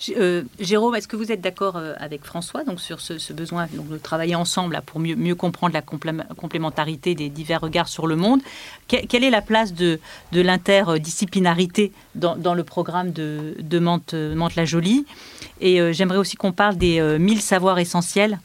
[0.09, 3.97] Euh, Jérôme, est-ce que vous êtes d'accord euh, avec François donc, sur ce, besoin de
[3.97, 8.41] travailler ensemble pour mieux, comprendre la complémentarité des divers regards sur le monde?
[8.87, 9.99] Quelle est la place de,
[10.31, 15.05] l'interdisciplinarité dans, le programme de, de Mante-la-Jolie
[15.59, 18.39] Et euh, j'aimerais aussi qu'on parle des 1000 savoirs essentiels.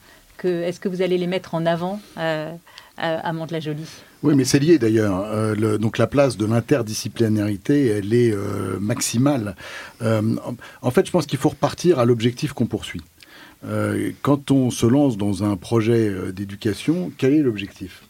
[0.45, 3.89] Est-ce que vous allez les mettre en avant à Mante-la-Jolie
[4.23, 5.25] oui, mais c'est lié d'ailleurs.
[5.27, 9.57] Euh, donc la place de l'interdisciplinarité, elle est euh, maximale.
[10.03, 10.37] Euh,
[10.83, 13.03] en fait, je pense qu'il faut repartir à l'objectif qu'on poursuit.
[14.23, 18.03] quand on se lance dans un projet d'éducation, quel est l'objectif?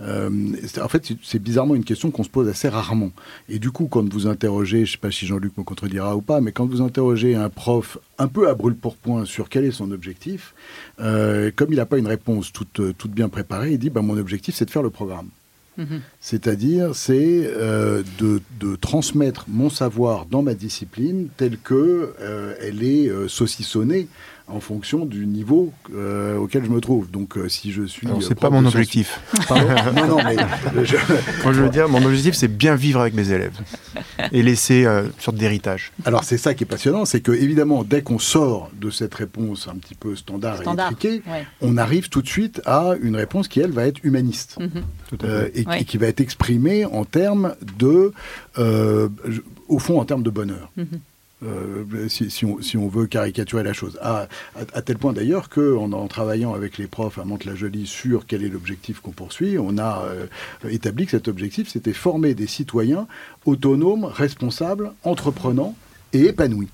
[0.00, 3.12] En fait, c'est bizarrement une question qu'on se pose assez rarement.
[3.48, 6.22] Et du coup, quand vous interrogez, je ne sais pas si Jean-Luc me contredira ou
[6.22, 9.64] pas, mais quand vous interrogez un prof un peu à brûle pour point sur quel
[9.64, 10.54] est son objectif,
[10.98, 14.54] comme il n'a pas une réponse toute, toute bien préparée, il dit bah, Mon objectif,
[14.54, 15.28] c'est de faire le programme.
[15.78, 16.00] Mhm.
[16.20, 22.12] C'est-à-dire, c'est euh, de, de, transmettre mon savoir dans ma discipline telle que
[22.60, 24.08] elle est saucissonnée
[24.52, 27.10] en fonction du niveau euh, auquel je me trouve.
[27.10, 28.06] Donc, euh, si je suis.
[28.20, 29.20] c'est pas mon objectif.
[29.96, 30.36] non, non, mais.
[31.44, 33.58] Moi, je veux dire, mon objectif, c'est bien vivre avec mes élèves
[34.32, 35.92] et laisser euh, une sorte d'héritage.
[36.04, 39.68] Alors, c'est ça qui est passionnant, c'est que, évidemment, dès qu'on sort de cette réponse
[39.68, 41.22] un petit peu standard, et étriquée,
[41.60, 44.58] on arrive tout de suite à une réponse qui, elle, va être humaniste.
[44.60, 45.50] Mhm.
[45.54, 48.12] et, qui va être exprimée en termes de.
[49.68, 50.70] au fond, en termes de bonheur.
[50.76, 51.00] Mhm.
[51.44, 53.98] Euh, si, on, veut caricaturer la chose.
[54.00, 54.28] À,
[54.82, 59.00] tel point d'ailleurs qu'en en travaillant avec les profs à Mantes-la-Jolie sur quel est l'objectif
[59.00, 60.26] qu'on poursuit, on a euh,
[60.68, 63.08] établi que cet objectif, c'était former des citoyens
[63.44, 65.74] autonomes, responsables, entreprenants
[66.12, 66.68] et épanouis.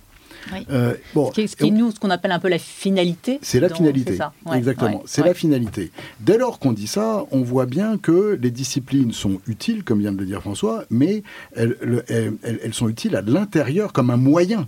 [0.71, 3.39] Euh, bon, ce qui est, nous, ce qu'on appelle un peu la finalité.
[3.43, 4.19] C'est la finalité,
[4.53, 5.03] exactement.
[5.07, 5.91] c'est la finalité.
[6.21, 10.13] Dès lors qu'on dit ça, on voit bien que les disciplines sont utiles, comme vient
[10.13, 11.23] de le dire François, mais
[11.55, 11.77] elles,
[12.09, 14.67] elles, sont utiles à l'intérieur comme un moyen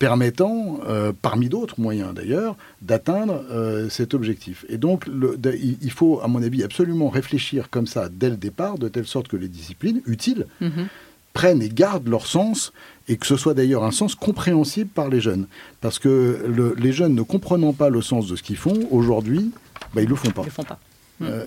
[0.00, 4.64] permettant, euh, parmi d'autres moyens d'ailleurs, d'atteindre euh, cet objectif.
[4.70, 8.78] Et donc, le, il faut, à mon avis, absolument réfléchir comme ça dès le départ,
[8.78, 10.86] de telle sorte que les disciplines utiles mm-hmm.
[11.34, 12.72] prennent et gardent leur sens
[13.10, 15.46] et que ce soit d'ailleurs un sens compréhensible par les jeunes.
[15.80, 19.50] Parce que les jeunes ne comprenant pas le sens de ce qu'ils font, aujourd'hui,
[19.94, 20.42] bah, ils ne le font pas.
[20.42, 20.78] Ils le font pas.
[21.22, 21.44] Euh,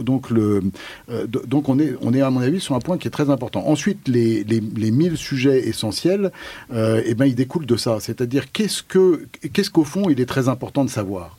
[0.00, 0.62] donc, le,
[1.10, 3.28] euh, donc on, est, on est, à mon avis, sur un point qui est très
[3.28, 3.68] important.
[3.68, 6.32] Ensuite, les, les, les 1000 sujets essentiels,
[6.72, 7.98] euh, eh ben, ils découlent de ça.
[8.00, 11.36] C'est-à-dire, qu'est-ce qu'au fond, il est très important de savoir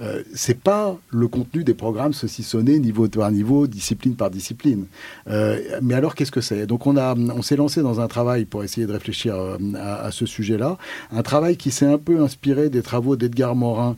[0.00, 4.86] euh, c'est pas le contenu des programmes saucissonnés niveau par niveau, discipline par discipline.
[5.28, 6.66] Euh, mais alors, qu'est-ce que c'est?
[6.66, 10.10] Donc, on, a, on s'est lancé dans un travail pour essayer de réfléchir euh, à,
[10.12, 10.78] ce sujet-là.
[11.10, 13.96] Un travail qui s'est un peu inspiré des travaux d'Edgar Morin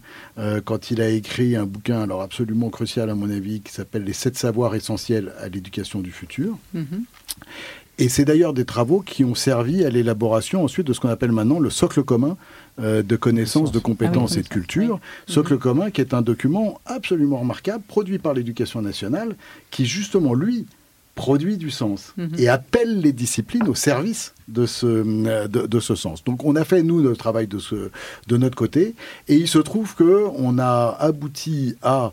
[0.64, 4.14] quand il a écrit un bouquin, alors absolument crucial à mon avis, qui s'appelle Les
[4.14, 6.56] sept savoirs essentiels à l'éducation du futur.
[6.74, 7.02] Mm-hmm.
[8.00, 11.32] Et c'est d'ailleurs des travaux qui ont servi à l'élaboration ensuite de ce qu'on appelle
[11.32, 12.38] maintenant le socle commun
[12.80, 15.00] euh, de connaissances, de compétences ah et de culture.
[15.26, 15.58] Socle mhm.
[15.58, 19.36] commun qui est un document absolument remarquable, produit par l'éducation nationale,
[19.70, 20.66] qui justement, lui,
[21.14, 22.30] produit du sens mhm.
[22.38, 26.24] et appelle les disciplines au service de ce, euh, de, ce sens.
[26.24, 27.90] Donc on a fait, nous, notre travail de, ce,
[28.26, 28.94] de notre côté,
[29.28, 32.12] et il se trouve qu'on a abouti à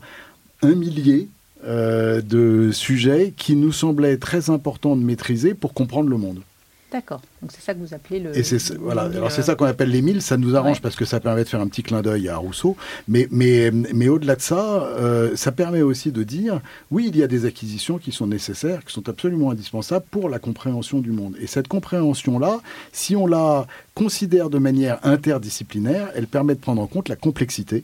[0.61, 1.29] un millier
[1.65, 6.41] euh, de sujets qui nous semblaient très importants de maîtriser pour comprendre le monde.
[6.89, 7.21] D'accord.
[7.41, 8.37] Donc c'est ça que vous appelez le.
[8.37, 9.03] Et c'est voilà.
[9.03, 10.21] Alors c'est ça qu'on appelle les mille.
[10.21, 12.77] Ça nous arrange parce que ça permet de faire un petit clin d'œil à Rousseau.
[13.09, 17.23] Mais mais mais au-delà de ça, euh, ça permet aussi de dire oui, il y
[17.23, 21.35] a des acquisitions qui sont nécessaires, qui sont absolument indispensables pour la compréhension du monde.
[21.41, 22.61] Et cette compréhension là,
[22.93, 27.83] si on la considère de manière interdisciplinaire, elle permet de prendre en compte la complexité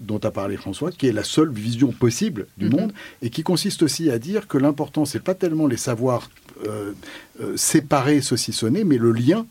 [0.00, 2.72] dont a parlé François, qui est la seule vision possible du mhm.
[2.72, 6.28] monde, et qui consiste aussi à dire que l'important, c'est pas tellement les savoirs
[6.64, 6.92] euh,
[7.40, 9.46] euh, séparés, saucissonnés, mais le lien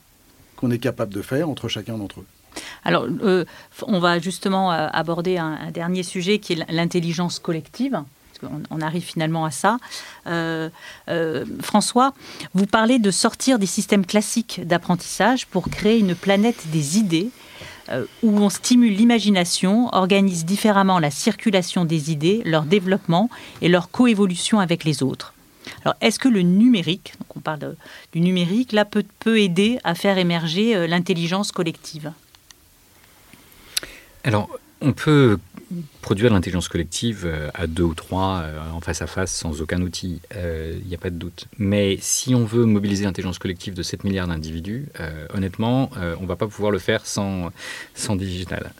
[0.55, 2.25] qu'on est capable de faire entre chacun d'entre eux.
[2.83, 3.45] Alors, euh,
[3.83, 8.01] on va justement aborder un, dernier sujet qui est l'intelligence collective.
[8.69, 9.77] On, arrive finalement à ça.
[11.61, 12.13] François,
[12.53, 17.29] vous parlez de sortir des systèmes classiques d'apprentissage pour créer une planète des idées
[17.89, 23.29] euh, où on stimule l'imagination, organise différemment la circulation des idées, leur développement
[23.61, 25.34] et leur coévolution avec les autres.
[25.85, 27.75] Alors, est-ce que le numérique, donc on parle
[28.11, 32.11] du numérique, là peut, peut aider à faire émerger l'intelligence collective?
[34.23, 34.49] Alors,
[34.81, 35.37] on peut
[36.01, 39.81] produire l'intelligence collective euh, à deux ou trois, euh, en face à face, sans aucun
[39.81, 41.47] outil, il euh, n'y a pas de doute.
[41.57, 44.87] Mais si on veut mobiliser l'intelligence collective de 7 milliards d'individus,
[45.33, 47.51] honnêtement, on ne va pas pouvoir le faire sans,
[47.93, 48.71] sans digital.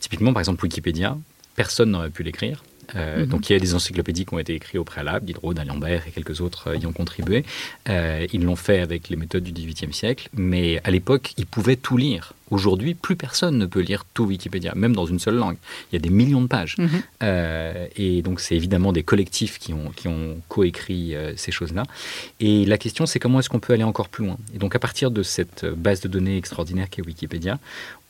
[0.00, 1.16] typiquement, par exemple, Wikipédia,
[1.54, 2.62] personne n'aurait pu l'écrire.
[2.94, 3.26] Mhm.
[3.26, 6.10] Donc il y a des encyclopédies qui ont été écrites au préalable, Diderot, d'Alembert et
[6.10, 7.44] quelques autres y ont contribué.
[7.86, 11.96] ils l'ont fait avec les méthodes du XVIIIe siècle, mais à l'époque, ils pouvaient tout
[11.96, 12.32] lire.
[12.50, 15.56] Aujourd'hui, plus personne ne peut lire tout Wikipédia, même dans une seule langue.
[15.90, 16.76] Il y a des millions de pages.
[16.78, 16.88] Mhm.
[17.24, 21.82] Euh, et donc, c'est évidemment des collectifs qui ont, qui ont coécrit euh, ces choses-là.
[22.38, 24.38] Et la question, c'est comment est-ce qu'on peut aller encore plus loin?
[24.54, 27.58] Et donc, à partir de cette base de données extraordinaire qu'est Wikipédia,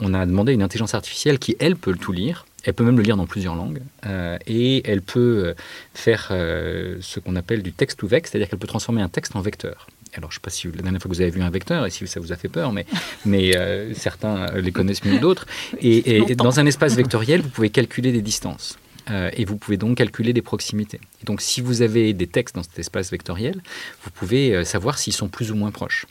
[0.00, 2.44] on a demandé à une intelligence artificielle qui, elle, peut tout lire.
[2.64, 3.80] Elle peut même le lire dans plusieurs langues.
[4.04, 5.54] Euh, et elle peut
[5.94, 9.40] faire ce qu'on appelle du texte to vex, c'est-à-dire qu'elle peut transformer un texte en
[9.40, 9.86] vecteur
[10.18, 11.86] alors je ne sais pas si la dernière fois que vous avez vu un vecteur
[11.86, 12.86] et si ça vous a fait peur, mais,
[13.24, 15.46] mais euh, certains les connaissent mieux que d'autres.
[15.80, 18.78] Et, dans un espace vectoriel, vous pouvez calculer des distances.
[19.08, 20.98] Euh, et vous pouvez donc calculer des proximités.
[21.22, 23.62] Et donc si vous avez des textes dans cet espace vectoriel,
[24.02, 26.06] vous pouvez euh, savoir s'ils sont plus ou moins proches.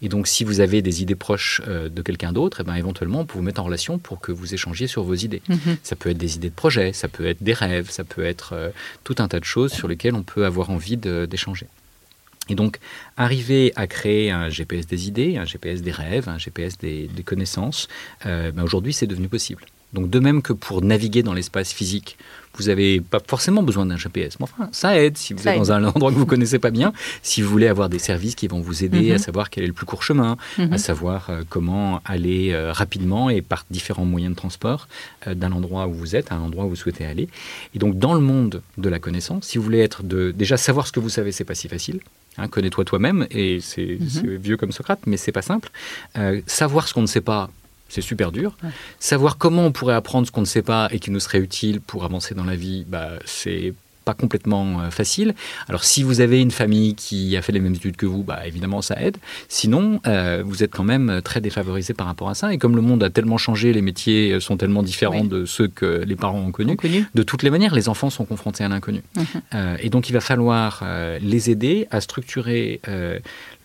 [0.00, 3.20] Et donc si vous avez des idées proches de quelqu'un d'autre, et eh ben, éventuellement
[3.20, 5.42] on peut vous mettre en relation pour que vous échangiez sur vos idées.
[5.48, 5.76] Mhm.
[5.84, 8.72] Ça peut être des idées de projet, ça peut être des rêves, ça peut être
[9.04, 11.68] tout un tas de choses sur lesquelles on peut avoir envie d'échanger.
[12.52, 12.80] Et donc,
[13.16, 17.88] arriver à créer un GPS des idées, un GPS des rêves, un GPS des, connaissances,
[18.26, 19.64] euh, ben aujourd'hui, c'est devenu possible.
[19.92, 22.16] Donc, de même que pour naviguer dans l'espace physique,
[22.54, 24.38] vous n'avez pas forcément besoin d'un GPS.
[24.38, 26.70] Mais enfin, ça aide si vous êtes dans un endroit que vous ne connaissez pas
[26.70, 29.14] bien, si vous voulez avoir des services qui vont vous aider mhm.
[29.14, 30.72] à savoir quel est le plus court chemin, mhm.
[30.72, 34.88] à savoir euh, comment aller euh, rapidement et par différents moyens de transport
[35.26, 37.28] euh, d'un endroit où vous êtes à un endroit où vous souhaitez aller.
[37.74, 40.86] Et donc, dans le monde de la connaissance, si vous voulez être de déjà savoir
[40.86, 42.00] ce que vous savez, c'est pas si facile.
[42.38, 44.36] Hein, connais-toi toi-même, et c'est mhm.
[44.36, 45.70] vieux comme Socrate, mais c'est pas simple.
[46.46, 47.50] savoir ce qu'on ne sait pas,
[47.92, 48.56] c'est super dur.
[48.98, 51.82] Savoir comment on pourrait apprendre ce qu'on ne sait pas et qui nous serait utile
[51.82, 55.34] pour avancer dans la vie, bah, c'est pas complètement euh, facile.
[55.68, 58.46] Alors si vous avez une famille qui a fait les mêmes études que vous, bah,
[58.46, 59.16] évidemment ça aide.
[59.48, 62.52] Sinon, euh, vous êtes quand même très défavorisé par rapport à ça.
[62.52, 66.02] Et comme le monde a tellement changé, les métiers sont tellement différents de ceux que
[66.06, 66.76] les parents ont connus,
[67.14, 69.02] de toutes les manières, les enfants sont confrontés à l'inconnu.
[69.16, 69.24] Mhm.
[69.54, 70.84] Euh, et donc il va falloir
[71.20, 72.80] les aider à structurer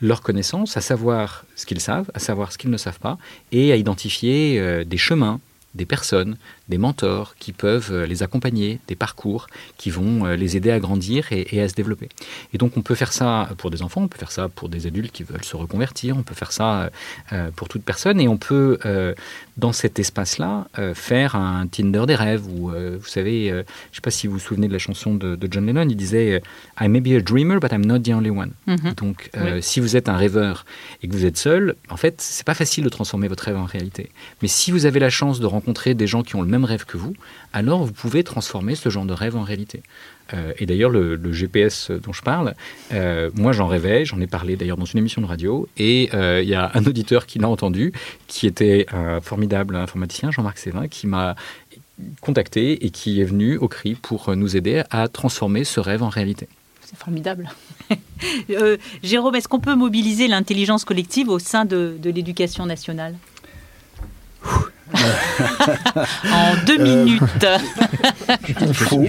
[0.02, 3.17] leurs connaissances, à savoir ce qu'ils savent, à savoir ce qu'ils ne savent pas,
[3.52, 5.39] et à identifier des chemins
[5.78, 6.36] des personnes,
[6.70, 10.80] des mentors qui peuvent euh, les accompagner, des parcours qui vont euh, les aider à
[10.80, 12.10] grandir et, à se développer.
[12.54, 14.88] Et donc on peut faire ça pour des enfants, on peut faire ça pour des
[14.88, 16.90] adultes qui veulent se reconvertir, on peut faire ça
[17.32, 18.80] euh, pour toute personne et on peut
[19.58, 24.12] dans cet espace-là faire un Tinder des rêves ou vous savez, je ne sais pas
[24.12, 26.42] si vous vous souvenez de la chanson de, John Lennon, il disait
[26.80, 28.52] I may be a dreamer but I'm not the only one.
[28.68, 28.94] Mhm.
[28.98, 30.66] Donc si vous êtes un rêveur
[31.02, 33.66] et que vous êtes seul, en fait c'est pas facile de transformer votre rêve en
[33.66, 34.12] réalité.
[34.42, 36.86] Mais si vous avez la chance de rencontrer des gens qui ont le même rêve
[36.86, 37.13] que vous,
[37.54, 39.84] alors vous pouvez transformer ce genre de rêve en réalité.
[40.34, 42.56] Euh, et d'ailleurs, le, GPS dont je parle,
[42.93, 46.41] euh, moi j'en rêvais, j'en ai parlé d'ailleurs dans une émission de radio, et euh,
[46.41, 47.93] il y a un auditeur qui l'a entendu,
[48.28, 51.36] qui était un formidable informaticien, Jean-Marc Sévin, qui m'a
[52.22, 56.10] contacté et qui est venu au CRI pour nous aider à transformer ce rêve en
[56.10, 56.48] réalité.
[56.82, 57.50] C'est formidable.
[59.04, 63.15] Jérôme, est-ce qu'on peut mobiliser l'intelligence collective au sein de l'éducation nationale?
[64.93, 67.21] En deux euh, minutes.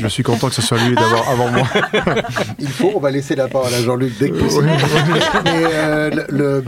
[0.01, 1.69] je, suis content que ce soit lui d'avoir avant moi.
[2.59, 4.69] Il faut, on va laisser la parole à Jean-Luc dès que possible.
[5.49, 6.63] Euh, le,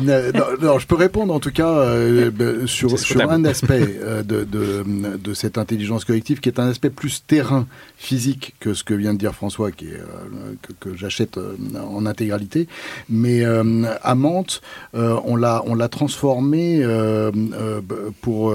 [0.63, 3.81] non, je peux répondre en tout cas euh, sur, sur un aspect
[4.25, 4.85] de, de,
[5.17, 9.13] de, cette intelligence collective qui est un aspect plus terrain, physique que ce que vient
[9.13, 10.01] de dire François, qui est,
[10.63, 12.69] que, que j'achète en intégralité.
[13.09, 14.63] Mais à Mantes,
[14.95, 16.85] on l'a transformé
[18.23, 18.55] pour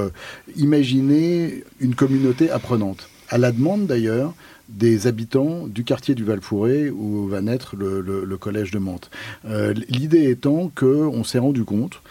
[0.55, 4.33] imaginer une communauté apprenante, à la demande d'ailleurs
[4.69, 9.09] des habitants du quartier du val où va naître le, collège de Mantes.
[9.45, 12.01] Euh, l'idée étant qu'on s'est rendu compte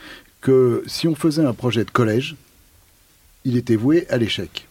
[0.40, 2.37] que si on faisait un projet de collège,
[3.44, 4.68] il était voué à l'échec.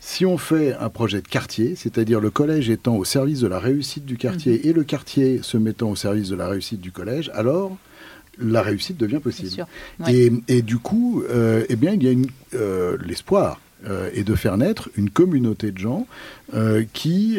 [0.00, 3.58] Si on fait un projet de quartier, c'est-à-dire le collège étant au service de la
[3.58, 4.68] réussite du quartier mmh.
[4.68, 7.76] et le quartier se mettant au service de la réussite du collège, alors
[8.38, 9.66] la réussite devient possible.
[10.08, 12.14] Et, du coup, euh, eh bien, il y a
[12.54, 16.06] euh, l'espoir euh, est de faire naître une communauté de gens
[16.92, 17.38] qui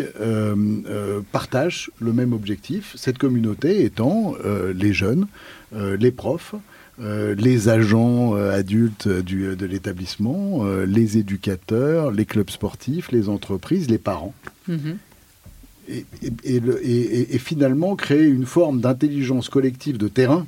[1.32, 2.94] partagent le même objectif.
[2.98, 4.36] Cette communauté étant
[4.74, 5.28] les jeunes,
[5.74, 6.56] les profs,
[7.00, 14.34] les agents adultes de l'établissement, les éducateurs, les clubs sportifs, les entreprises, les parents.
[14.70, 14.96] Mm-hmm.
[16.44, 20.46] et, finalement créer une forme d'intelligence collective de terrain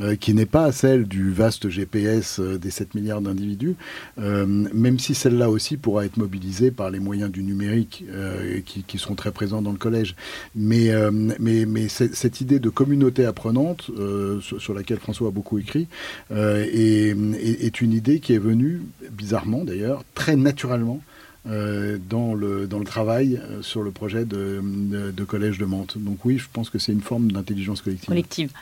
[0.00, 3.76] euh, qui n'est pas celle du vaste GPS euh, des 7 milliards d'individus,
[4.18, 8.04] euh, même si celle-là aussi pourra être mobilisée par les moyens du numérique
[8.64, 10.14] qui, sont très présents dans le collège.
[10.54, 10.90] Mais,
[11.88, 13.90] cette idée de communauté apprenante,
[14.40, 15.88] sur, laquelle François a beaucoup écrit,
[16.30, 21.00] est, une idée qui est venue, bizarrement d'ailleurs, très naturellement
[21.50, 24.62] euh, dans, le, dans le travail euh, sur le projet de,
[25.26, 25.98] collège de Mantes.
[25.98, 28.06] Donc oui, je pense que c'est une forme d'intelligence collective.
[28.06, 28.52] Collective.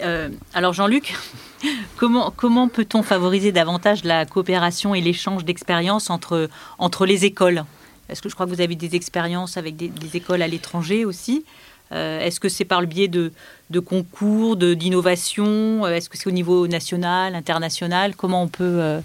[0.00, 1.14] Euh, alors Jean-Luc,
[1.96, 7.64] comment, comment peut-on favoriser davantage la coopération et l'échange d'expériences entre, entre les écoles?
[8.08, 11.44] Est-ce que je crois que vous avez des expériences avec des, écoles à l'étranger aussi?
[11.92, 13.32] Est-ce que c'est par le biais de,
[13.68, 15.86] de concours, d'innovation?
[15.86, 18.16] Est-ce que c'est au niveau national, international?
[18.16, 19.00] Comment on peut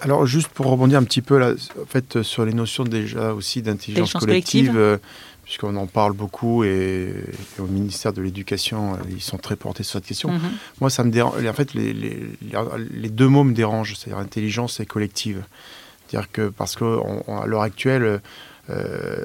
[0.00, 3.62] alors juste pour rebondir un petit peu là, en fait, sur les notions déjà aussi
[3.62, 4.98] d'intelligence collective, euh,
[5.44, 7.12] puisqu'on en parle beaucoup et,
[7.58, 10.30] au ministère de l'Éducation, euh, ils sont très portés sur cette question.
[10.30, 10.50] Mhm.
[10.80, 11.44] Moi, ça me dérange.
[11.44, 15.42] En fait, les, les, deux mots me dérangent, c'est-à-dire intelligence et collective.
[16.06, 18.20] C'est-à-dire que parce qu'à l'heure actuelle,
[18.70, 19.24] euh,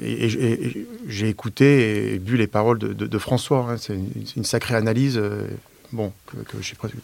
[0.00, 3.94] et, j'ai écouté et vu les paroles de, François, hein, c'est
[4.36, 5.20] une, sacrée analyse
[5.92, 6.36] bon, que,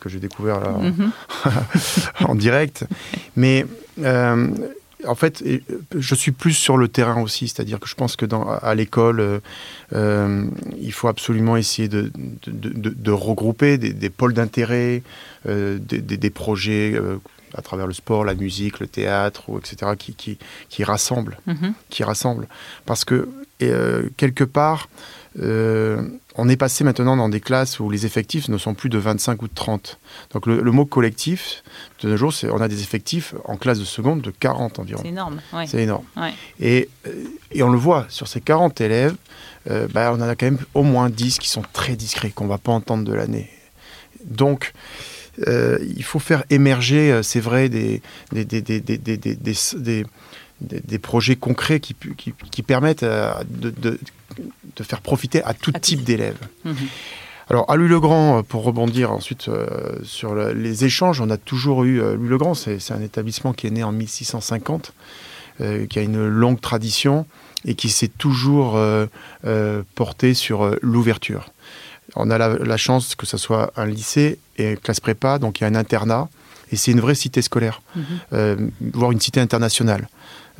[0.00, 2.38] que j'ai découvert là en, mhm.
[2.38, 2.84] direct.
[3.36, 3.66] Mais
[4.02, 4.48] euh,
[5.06, 5.44] en fait,
[5.96, 9.20] je suis plus sur le terrain aussi, c'est-à-dire que je pense que dans, à l'école,
[9.20, 9.38] euh,
[9.92, 10.46] euh,
[10.80, 12.10] il faut absolument essayer de,
[12.46, 15.02] de, regrouper des, pôles d'intérêt,
[15.46, 17.00] des, des, projets
[17.54, 20.38] à travers le sport, la musique, le théâtre, etc., qui, qui,
[20.68, 21.74] qui rassemblent, mhm.
[21.90, 22.48] qui rassemblent.
[22.86, 23.28] Parce que
[24.16, 24.88] quelque part,
[25.40, 28.98] euh, on est passé maintenant dans des classes où les effectifs ne sont plus de
[28.98, 29.98] 25 ou de 30.
[30.32, 31.62] Donc le, mot collectif,
[32.02, 35.00] de nos jours, on a des effectifs en classe de seconde de 40 environ.
[35.02, 35.40] C'est énorme.
[35.66, 36.04] C'est énorme.
[36.60, 39.16] Et, euh, et, on le voit, sur ces 40 élèves,
[39.70, 42.44] euh, bah, on en a quand même au moins 10 qui sont très discrets, qu'on
[42.44, 43.50] ne va pas entendre de l'année.
[44.24, 44.72] Donc,
[45.46, 50.04] il faut faire émerger, c'est vrai, des, des, des, des
[50.60, 51.94] des, projets concrets qui,
[52.50, 53.98] qui, permettent euh, de, de,
[54.82, 56.38] faire profiter à tout type d'élèves.
[56.64, 56.74] Mhm.
[57.50, 62.00] Alors, à Louis-le-Grand, euh, pour rebondir ensuite euh, sur les échanges, on a toujours eu.
[62.00, 64.92] Louis-le-Grand, c'est un établissement qui est né en 1650,
[65.90, 67.26] qui a une longue tradition
[67.64, 68.78] et qui s'est toujours
[69.96, 71.50] porté sur l'ouverture.
[72.16, 75.64] On a la, la, chance que ce soit un lycée et classe prépa, donc il
[75.64, 76.28] y a un internat,
[76.72, 78.70] et c'est une vraie cité scolaire, mhm.
[78.94, 80.08] voire une cité internationale.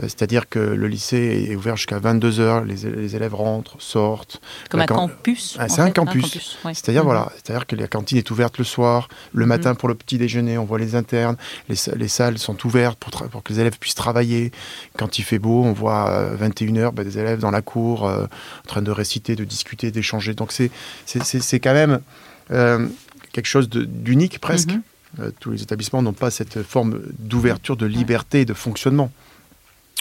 [0.00, 4.40] Euh, c'est-à-dire que le lycée est ouvert jusqu'à 22 heures, les, élèves rentrent, sortent.
[4.70, 5.56] Comme un campus.
[5.58, 6.58] Ah, c'est un campus.
[6.62, 7.06] C'est-à-dire mhm.
[7.06, 9.48] voilà, c'est-à-dire que la cantine est ouverte le soir, le mhm.
[9.48, 11.36] matin pour le petit déjeuner, on voit les internes,
[11.68, 14.52] les, salles sont ouvertes pour, pour, que les élèves puissent travailler.
[14.96, 18.06] Quand il fait beau, on voit 21 euh, heures bah, des élèves dans la cour
[18.06, 20.34] euh, en train de réciter, de discuter, d'échanger.
[20.34, 20.70] Donc c'est
[21.04, 22.00] c'est quand même
[22.48, 24.70] quelque chose d'unique presque.
[24.70, 25.32] Mhm.
[25.40, 29.10] tous les établissements n'ont pas cette forme d'ouverture, de liberté de fonctionnement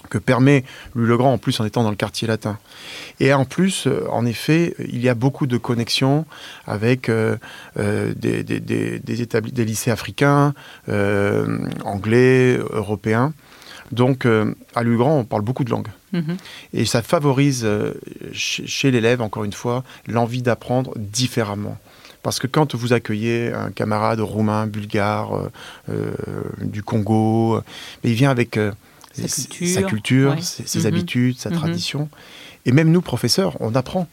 [0.09, 0.63] que permet
[0.95, 2.57] Louis le Grand, en plus en étant dans le quartier latin.
[3.19, 6.25] Et en plus, euh, en effet, il y a beaucoup de connexions
[6.65, 7.37] avec euh,
[7.77, 10.53] euh, des, des, des, des, lycées africains,
[11.83, 13.33] anglais, européens.
[13.91, 15.87] Donc, à Louis le Grand, on parle beaucoup de langues.
[16.13, 16.37] Mm-hmm.
[16.73, 17.67] Et ça favorise
[18.33, 21.77] chez l'élève, encore une fois, l'envie d'apprendre différemment.
[22.21, 25.49] Parce que quand vous accueillez un camarade roumain, bulgare,
[26.61, 27.61] du Congo,
[28.03, 28.59] il vient avec
[29.25, 30.85] sa culture, ses, mhm.
[30.85, 31.55] habitudes, sa mhm.
[31.57, 32.09] tradition.
[32.65, 34.07] Et même nous, professeurs, on apprend.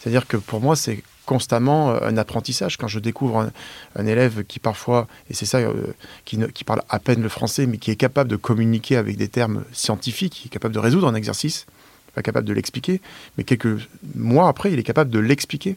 [0.00, 2.76] C'est-à-dire que pour moi, c'est constamment euh, un apprentissage.
[2.76, 3.50] Quand je découvre
[3.96, 5.94] un, élève qui parfois, et c'est ça, euh,
[6.24, 9.28] qui, qui, parle à peine le français, mais qui est capable de communiquer avec des
[9.28, 11.66] termes scientifiques, qui est capable de résoudre un exercice,
[12.14, 13.00] pas capable de l'expliquer,
[13.36, 15.76] mais quelques mois après, il est capable de l'expliquer.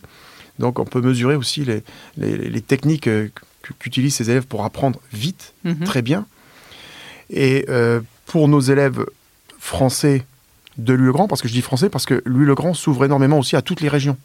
[0.60, 1.84] Donc on peut mesurer aussi les,
[2.18, 3.30] les, techniques euh,
[3.80, 5.84] qu'utilisent ces élèves pour apprendre vite, mhm.
[5.86, 6.26] très bien.
[7.30, 7.66] Et
[8.28, 9.04] pour nos élèves
[9.58, 10.26] français
[10.78, 13.82] de Louis-le-Grand, parce que je dis français parce que Louis-le-Grand s'ouvre énormément aussi à toutes
[13.82, 14.18] les régions.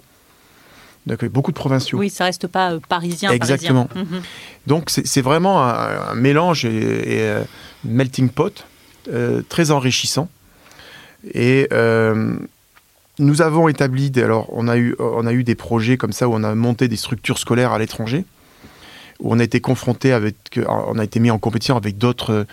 [1.06, 1.98] Donc, beaucoup de provinciaux.
[1.98, 3.30] Oui, ça reste pas euh, parisien.
[3.30, 3.88] Exactement.
[3.94, 4.22] Mhm.
[4.66, 7.44] Donc c'est vraiment un, mélange et, un
[7.84, 8.64] melting pot
[9.08, 10.28] euh, très enrichissant.
[11.34, 12.36] Et euh,
[13.18, 16.34] nous avons établi, alors on a, eu, on a eu des projets comme ça où
[16.34, 18.24] on a monté des structures scolaires à l'étranger,
[19.18, 22.46] où on a été confronté avec, on a été mis en compétition avec d'autres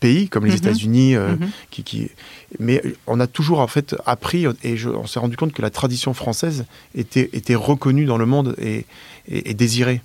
[0.00, 0.58] pays comme les mhm.
[0.58, 1.50] États-Unis, euh, mhm.
[1.70, 2.10] qui, qui,
[2.58, 6.14] mais on a toujours en fait appris et on s'est rendu compte que la tradition
[6.14, 8.86] française était, était reconnue dans le monde et,
[9.28, 10.00] et, désirée.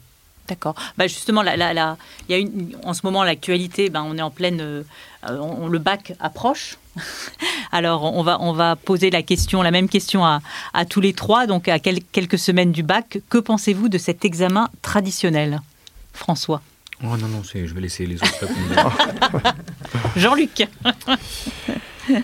[0.47, 0.75] D'accord.
[0.97, 4.21] Bah justement, là, là, il y a une, en ce moment, l'actualité, ben, on est
[4.21, 4.59] en pleine.
[4.59, 4.83] Euh,
[5.23, 6.77] on, le bac approche.
[7.71, 10.41] Alors, on va, on va poser la question, la même question à,
[10.73, 11.45] à tous les trois.
[11.47, 15.61] Donc, à quelques semaines du bac, que pensez-vous de cet examen traditionnel
[16.11, 16.61] François?
[17.04, 18.93] Oh non, non, je vais laisser les autres répondre.
[20.16, 20.68] Jean-Luc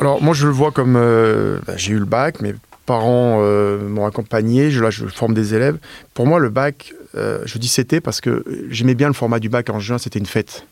[0.00, 0.96] Alors, moi, je le vois comme.
[0.96, 2.54] Euh, bah, j'ai eu le bac, mes
[2.86, 5.78] parents euh, m'ont accompagné, je, là, je forme des élèves.
[6.14, 9.48] Pour moi, le bac, euh, je dis c'était parce que j'aimais bien le format du
[9.48, 10.66] bac en juin, c'était une fête.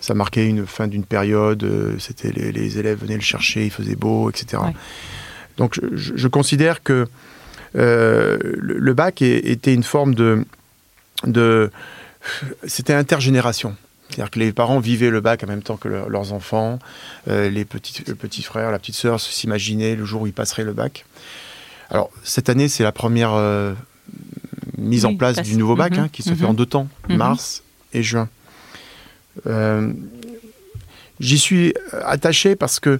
[0.00, 1.68] Ça marquait une fin d'une période,
[1.98, 4.62] c'était les, élèves venaient le chercher, il faisait beau, etc.
[5.56, 7.08] Donc je, considère que
[7.74, 10.44] euh, le, bac était une forme de...
[11.24, 11.70] de
[12.66, 13.76] c'était intergénération.
[14.08, 16.78] C'est-à-dire que les parents vivaient le bac en même temps que leurs enfants,
[17.26, 20.72] les petits, le petit frère, la petite sœur s'imaginaient le jour où ils passeraient le
[20.72, 21.04] bac.
[21.90, 23.34] Alors cette année, c'est la première
[24.78, 26.04] mise en place du nouveau bac, mhm.
[26.04, 26.56] hein, qui se fait en mhm.
[26.56, 27.16] deux temps, mhm.
[27.16, 27.62] mars
[27.92, 28.28] et juin.
[29.46, 29.92] Euh,
[31.20, 32.98] j'y suis attaché parce que euh,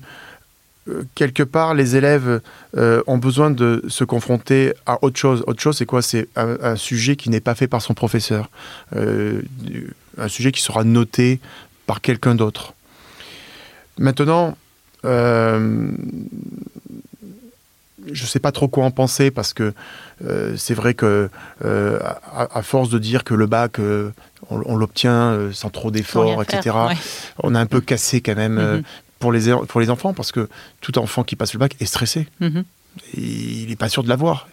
[1.14, 2.40] quelque part, les élèves
[2.76, 5.44] euh, ont besoin de se confronter à autre chose.
[5.46, 6.02] Autre chose, c'est quoi?
[6.02, 8.50] C'est un, sujet qui n'est pas fait par son professeur,
[8.94, 11.40] un sujet qui sera noté
[11.86, 12.74] par quelqu'un d'autre.
[13.98, 14.56] Maintenant,
[18.12, 19.72] je ne sais pas trop quoi en penser parce que
[20.24, 21.28] euh, c'est vrai que
[21.64, 21.98] euh,
[22.32, 24.10] à, force de dire que le bac euh,
[24.50, 26.76] on, l'obtient sans trop d'efforts, etc.
[27.42, 28.82] On a un peu cassé quand même mhm.
[29.18, 30.48] Pour les pour les enfants parce que
[30.80, 32.26] tout enfant qui passe le bac est stressé.
[32.40, 32.64] Mhm.
[33.14, 34.48] il n'est pas sûr de l'avoir.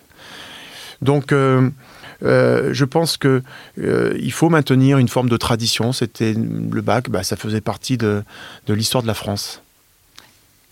[1.02, 3.44] Donc je pense que
[3.78, 5.94] il faut maintenir une forme de tradition.
[5.94, 8.24] C'était le bac, bah, ça faisait partie de,
[8.68, 9.62] de l'histoire de la France.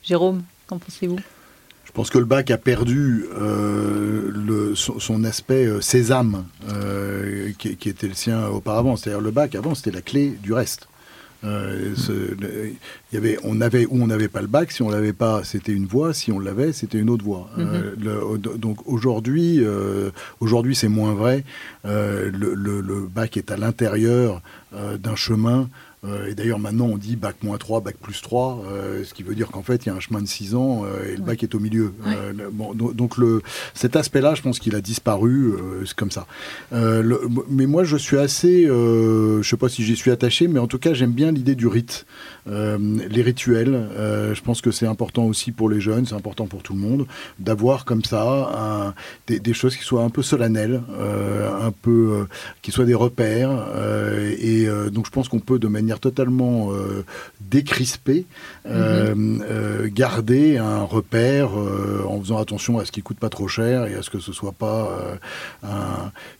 [0.03, 1.19] Jérôme, qu'en pensez-vous?
[1.85, 7.87] Je pense que le bac a perdu euh, le, son, aspect euh, sésame euh, qui,
[7.87, 8.95] était le sien auparavant.
[8.95, 10.87] C'est-à-dire le bac avant c'était la clé du reste.
[11.43, 12.75] Il
[13.11, 14.71] y avait, on avait ou on n'avait pas le bac.
[14.71, 16.13] Si on l'avait pas, c'était une voie.
[16.13, 17.49] Si on l'avait, c'était une autre voie.
[17.57, 18.57] Mm-hmm.
[18.57, 19.63] donc aujourd'hui,
[20.39, 21.43] aujourd'hui c'est moins vrai.
[21.83, 24.41] Le, le, bac est à l'intérieur
[24.71, 25.69] d'un chemin
[26.05, 29.23] euh, et d'ailleurs, maintenant, on dit bac moins 3, bac plus 3, euh, ce qui
[29.23, 31.23] veut dire qu'en fait, il y a un chemin de 6 ans euh, et le
[31.23, 31.93] bac est au milieu.
[32.51, 33.41] bon, donc, le,
[33.73, 35.53] cet aspect-là, je pense qu'il a disparu,
[35.85, 36.27] c'est comme ça.
[36.71, 40.67] mais moi, je suis assez, je ne sais pas si j'y suis attaché, mais en
[40.67, 42.05] tout cas, j'aime bien l'idée du rite.
[42.45, 46.73] Les rituels, je pense que c'est important aussi pour les jeunes, c'est important pour tout
[46.73, 47.05] le monde,
[47.39, 48.93] d'avoir comme ça
[49.27, 50.81] des, des, choses qui soient un peu solennelles,
[51.61, 52.27] un peu,
[52.61, 53.65] qui soient des repères.
[54.39, 57.05] et donc, je pense qu'on peut de manière totalement euh,
[57.41, 58.25] décrispé,
[58.65, 63.85] euh, euh, garder un repère en faisant attention à ce qui coûte pas trop cher
[63.85, 64.89] et à ce que ce soit pas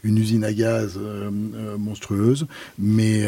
[0.03, 0.99] une usine à gaz
[1.78, 2.47] monstrueuse.
[2.78, 3.28] Mais,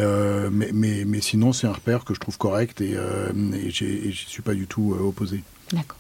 [0.51, 4.53] mais, mais, sinon, c'est un repère que je trouve correct et, et j'y suis pas
[4.53, 5.43] du tout opposé.
[5.71, 5.97] D'accord.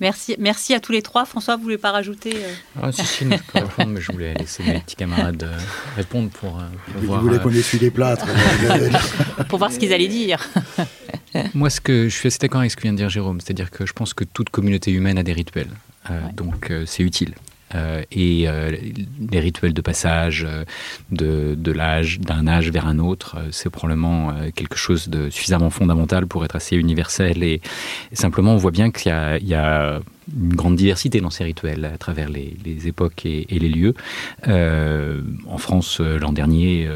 [0.00, 1.26] Merci, merci à tous les trois.
[1.26, 2.54] François, vous voulez pas rajouter euh...
[2.82, 5.58] ah, si, si, répondre, mais je voulais laisser mes petits camarades euh,
[5.94, 6.62] répondre pour, euh,
[6.92, 7.20] pour voir.
[7.20, 8.26] Vous voulez qu'on essuie les plâtres
[9.48, 10.48] Pour voir ce qu'ils allaient dire.
[11.54, 13.70] Moi, ce que je suis assez d'accord avec ce que vient de dire Jérôme, c'est-à-dire
[13.70, 15.70] que je pense que toute communauté humaine a des rituels.
[16.10, 17.34] Euh, donc, c'est utile.
[17.74, 18.76] Euh, et euh,
[19.30, 20.64] les rituels de passage euh,
[21.10, 26.26] de, de l'âge d'un âge vers un autre, c'est probablement quelque chose de suffisamment fondamental
[26.26, 27.42] pour être assez universel.
[27.42, 27.60] Et,
[28.12, 30.00] simplement, on voit bien qu'il y, y a,
[30.32, 33.94] une grande diversité dans ces rituels à travers les, les époques et, et, les lieux.
[34.46, 36.88] en France, l'an dernier,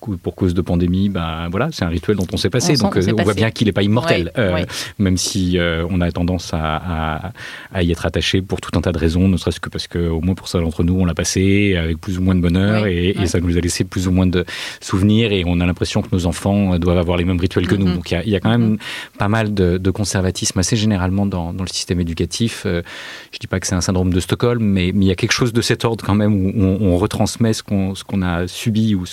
[0.00, 2.74] pour cause de pandémie, ben voilà, c'est un rituel dont on s'est passé.
[2.74, 4.64] donc on, euh, voit bien qu'il n'est pas immortel, euh,
[4.98, 7.32] même si euh, on a tendance à,
[7.80, 10.20] y être attaché pour tout un tas de raisons, ne serait-ce que parce que au
[10.20, 13.14] moins pour ça d'entre nous, on l'a passé avec plus ou moins de bonheur et,
[13.26, 14.46] ça nous a laissé plus ou moins de
[14.80, 17.92] souvenirs et on a l'impression que nos enfants doivent avoir les mêmes rituels que nous.
[17.92, 18.78] Donc il y, a quand même
[19.18, 22.62] pas mal de, conservatisme assez généralement dans, le système éducatif.
[22.64, 25.52] je dis pas que c'est un syndrome de Stockholm, mais, il y a quelque chose
[25.52, 28.94] de cet ordre quand même où on, retransmet ce qu'on a subi.
[28.94, 29.04] Ou,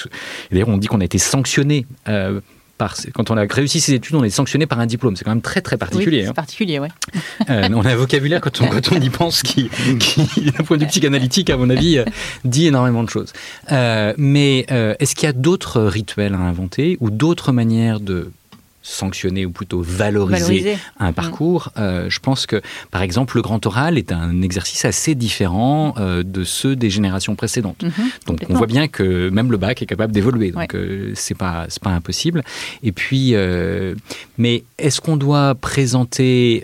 [0.51, 1.86] d'ailleurs, on dit qu'on a été sanctionné.
[2.07, 2.41] Euh,
[2.78, 5.15] par, quand on a réussi ses études, on est sanctionné par un diplôme.
[5.15, 6.23] C'est quand même très très particulier.
[6.23, 6.34] c'est hein.
[6.34, 6.89] particulier, ouais.
[7.49, 9.69] Euh, on a un vocabulaire quand on, quand on y pense qui,
[9.99, 12.05] qui d'un point de vue psychanalytique, à mon avis, euh,
[12.43, 13.32] dit énormément de choses.
[14.17, 14.65] mais
[14.99, 18.32] est-ce qu'il y a d'autres rituels à inventer ou d'autres manières de
[18.86, 21.13] sanctionner ou plutôt valoriser, un mm.
[21.13, 21.71] parcours.
[21.77, 22.61] Euh, je pense que,
[22.91, 27.36] par exemple, le grand oral est un exercice assez différent euh, de ceux des générations
[27.36, 27.83] précédentes.
[27.83, 28.27] Mm-hmm.
[28.27, 30.51] donc, on voit bien que même le bac est capable d'évoluer.
[30.51, 32.43] Donc, euh, c'est pas c'est pas impossible.
[32.83, 33.33] Et puis,
[34.38, 36.63] mais est-ce qu'on doit présenter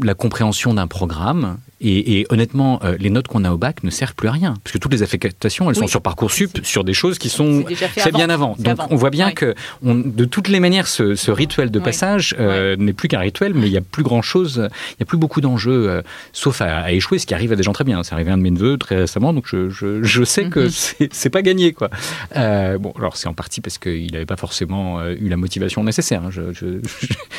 [0.00, 4.14] la compréhension d'un programme Et, honnêtement, euh, les notes qu'on a au bac ne servent
[4.14, 7.18] plus à rien, parce que toutes les affectations, elles sont sur parcoursup, sur des choses
[7.18, 7.64] qui sont
[7.96, 8.54] c'est bien avant.
[8.58, 9.54] Donc on voit bien que
[9.84, 13.66] on, de toutes les manières, ce, rituel de passage euh, n'est plus qu'un rituel, mais
[13.66, 16.02] il n'y a plus grand chose, il n'y a plus beaucoup d'enjeux, euh,
[16.32, 18.02] sauf à, échouer, ce qui arrive à des gens très bien.
[18.02, 21.08] C'est arrivé à un de mes neveux très récemment, donc je, je, sais que mhm.
[21.10, 21.90] c'est pas gagné, quoi.
[22.34, 26.22] bon, alors c'est en partie parce qu'il n'avait pas forcément eu la motivation nécessaire.
[26.24, 26.30] Hein.
[26.30, 26.66] Je, je,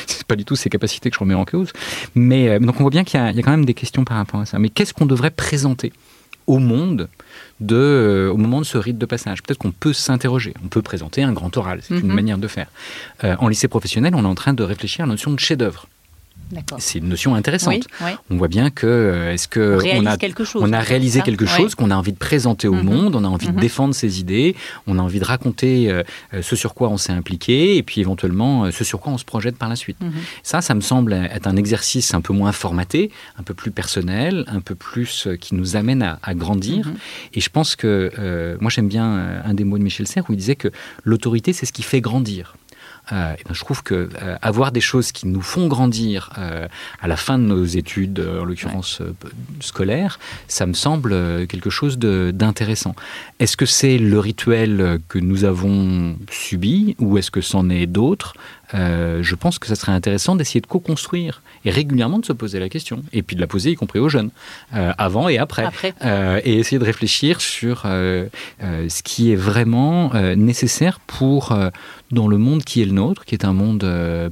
[0.06, 1.70] c'est pas du tout ses capacités que je remets en cause,
[2.14, 4.33] mais donc on voit bien qu'il y, y, a quand même des questions par rapport
[4.40, 4.58] à ça.
[4.58, 5.92] Mais qu'est-ce qu'on devrait présenter
[6.46, 7.08] au monde
[7.60, 9.42] de, euh, au moment de ce rite de passage?
[9.42, 12.14] Peut-être qu'on peut, s'interroger, on peut présenter un grand oral, c'est une mhm.
[12.14, 12.68] manière de faire.
[13.24, 15.88] Euh, en lycée professionnel, on est en train de réfléchir à la notion de chef-d'œuvre.
[16.78, 17.86] C'est une notion intéressante.
[18.30, 21.46] On voit bien que euh, est-ce que on, a, quelque chose, on a réalisé quelque
[21.46, 22.84] chose qu'on a envie de présenter au mhm.
[22.84, 23.60] monde, on a envie de mhm.
[23.60, 24.54] défendre ses idées,
[24.86, 28.00] on a envie de raconter euh, euh, ce sur quoi on s'est impliqué et puis
[28.00, 30.00] éventuellement ce sur quoi on se projette par la suite.
[30.00, 30.12] Mhm.
[30.42, 34.44] Ça, ça me semble être un exercice un peu moins formaté, un peu plus personnel,
[34.48, 36.90] un peu plus qui nous amène à, grandir.
[37.32, 40.36] Et je pense que moi j'aime bien un des mots de Michel Serres où il
[40.36, 40.68] disait que
[41.04, 42.56] l'autorité c'est ce qui fait grandir.
[43.12, 46.66] Euh, ben, je trouve que euh, avoir des choses qui nous font grandir euh,
[47.00, 49.02] à la fin de nos études, en l'occurrence
[49.60, 52.94] scolaires, ça me semble quelque chose d'intéressant.
[53.40, 58.34] Est-ce que c'est le rituel que nous avons subi ou est-ce que c'en est d'autres
[58.72, 62.58] euh, je pense que ça serait intéressant d'essayer de co-construire et régulièrement de se poser
[62.58, 64.30] la question, et puis de la poser y compris aux jeunes,
[64.74, 65.68] euh, avant et après,
[66.04, 71.56] euh, et essayer de réfléchir sur ce qui est vraiment nécessaire pour,
[72.10, 73.86] dans le monde qui est le nôtre, qui est un monde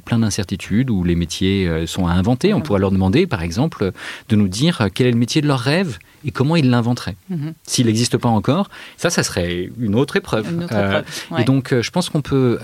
[0.05, 3.93] plein d'incertitudes, où les métiers sont à inventer, on pourrait leur demander, par exemple,
[4.29, 7.17] de nous dire quel est le métier de leur rêve et comment ils l'inventeraient.
[7.31, 7.55] Mhm.
[7.65, 10.47] S'il n'existe pas encore, ça, ça serait une autre épreuve.
[11.39, 12.59] Et donc, je pense qu'on peut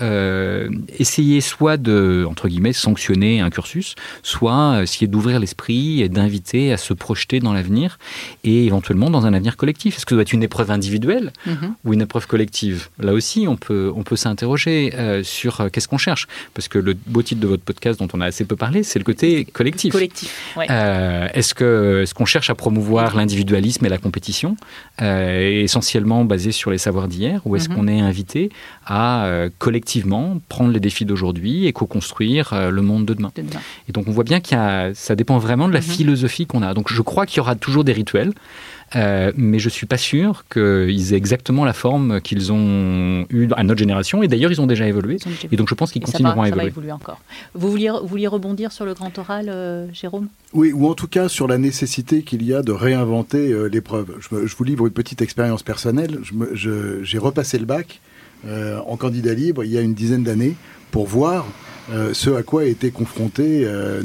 [0.97, 6.71] essayer soit de, entre guillemets, sanctionner un cursus, soit euh, essayer d'ouvrir l'esprit et d'inviter
[6.73, 7.97] à se projeter dans l'avenir
[8.43, 9.97] et éventuellement dans un avenir collectif.
[9.97, 11.75] Est-ce que ça doit être une épreuve individuelle mhm.
[11.85, 12.89] ou une épreuve collective?
[12.99, 16.27] Là aussi, on peut, on peut s'interroger euh, sur euh, qu'est-ce qu'on cherche.
[16.53, 18.99] Parce que le beau titre de votre podcast dont on a assez peu parlé, c'est
[18.99, 19.91] le côté collectif.
[19.91, 23.15] collectif est-ce qu'on cherche à promouvoir
[23.53, 24.55] l'individualisme et la compétition,
[24.99, 27.75] essentiellement basé sur les savoirs d'hier, ou est-ce mhm.
[27.75, 28.49] qu'on est invité
[28.85, 33.31] à collectivement prendre les défis d'aujourd'hui et co-construire euh, le monde de demain.
[33.87, 35.85] Et donc on voit bien que ça dépend vraiment de la mhm.
[35.85, 36.73] philosophie qu'on a.
[36.73, 38.33] Donc je crois qu'il y aura toujours des rituels.
[38.95, 43.63] Euh, mais je suis pas sûr qu'ils aient exactement la forme qu'ils ont eu à
[43.63, 44.23] notre génération.
[44.23, 45.17] Et d'ailleurs, ils ont déjà évolué.
[45.51, 46.61] Et donc, je pense qu'ils continueront à évoluer.
[46.61, 47.21] Ça va évoluer encore.
[47.53, 50.27] Vous vouliez, vous vouliez rebondir sur le grand oral, euh, Jérôme?
[50.53, 54.15] Oui, ou en tout cas sur la nécessité qu'il y a de réinventer l'épreuve.
[54.19, 56.19] Je, je, vous livre une petite expérience personnelle.
[56.53, 58.01] J'ai repassé le bac
[58.45, 60.55] en candidat libre il y a une dizaine d'années
[60.91, 61.45] pour voir
[61.91, 64.01] euh, ce à quoi étaient confrontés euh,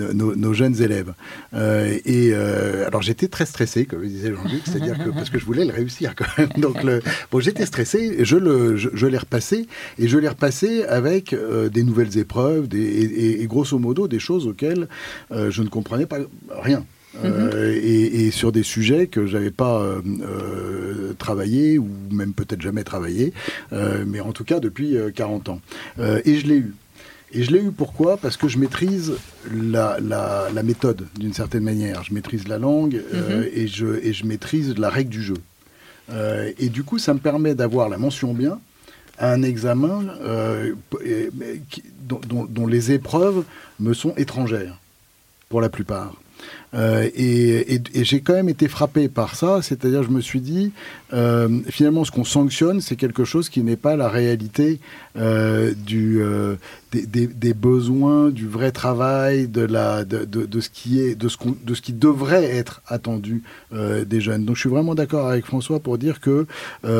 [0.00, 1.12] euh, nos, nos, jeunes élèves.
[1.54, 2.34] et
[2.86, 6.14] alors j'étais très stressé, comme disait Jean-Luc, c'est-à-dire que parce que je voulais le réussir
[6.14, 6.48] quand même.
[6.58, 9.66] Donc le, bon, j'étais stressé, je le, je, l'ai repassé
[9.98, 11.34] et je l'ai repassé avec
[11.72, 14.88] des nouvelles épreuves, des, et, et, grosso modo des choses auxquelles
[15.30, 16.18] je ne comprenais pas
[16.50, 16.84] rien.
[17.24, 22.84] Euh, et, sur des sujets que j'avais pas euh, euh, travaillé ou même peut-être jamais
[22.84, 23.32] travaillé,
[24.06, 25.60] mais en tout cas depuis 40 ans.
[25.98, 26.74] et je l'ai eu.
[27.32, 28.16] Et je l'ai eu pourquoi?
[28.16, 29.14] Parce que je maîtrise
[29.50, 32.02] la, la, méthode d'une certaine manière.
[32.02, 33.48] Je maîtrise la langue mhm.
[33.52, 35.36] et, je, et je maîtrise la règle du jeu.
[36.58, 38.60] et du coup, ça me permet d'avoir la mention bien
[39.18, 40.04] à un examen
[42.06, 43.44] dont, dont les épreuves
[43.80, 44.78] me sont étrangères,
[45.48, 46.14] pour la plupart.
[46.74, 50.72] Euh, et, j'ai quand même été frappé par ça, c'est-à-dire je me suis dit,
[51.12, 54.80] euh, finalement ce qu'on sanctionne, c'est quelque chose qui n'est pas la réalité
[55.16, 56.22] euh, du,
[56.92, 61.74] des, besoins, du vrai travail, de, la, de, de, ce, qui est, de, ce, de
[61.74, 64.44] ce qui devrait être attendu des jeunes.
[64.44, 66.46] Donc je suis vraiment d'accord avec François pour dire que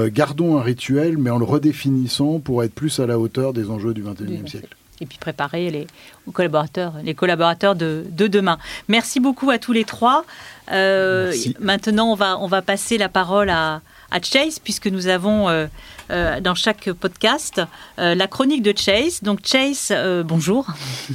[0.08, 3.94] gardons un rituel, mais en le redéfinissant pour être plus à la hauteur des enjeux
[3.94, 5.86] du XXIe siècle et puis préparer les
[6.32, 8.58] collaborateurs, les collaborateurs de, demain.
[8.88, 10.24] Merci beaucoup à tous les trois.
[10.70, 13.80] Euh, maintenant, on va, on va passer la parole à,
[14.22, 15.66] Chase, puisque nous avons euh,
[16.10, 17.62] euh, dans chaque podcast
[17.96, 19.22] la chronique de Chase.
[19.22, 19.92] Donc Chase,
[20.24, 20.66] bonjour.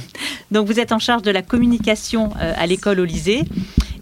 [0.50, 3.44] donc vous êtes en charge de la communication à l'école au lycée.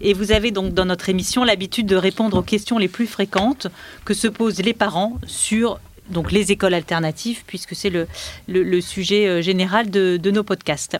[0.01, 3.67] Et vous avez donc dans notre émission l'habitude de répondre aux questions les plus fréquentes
[4.03, 5.79] que se posent les parents sur
[6.09, 10.97] donc les écoles alternatives, puisque c'est le, sujet euh, général de, nos podcasts.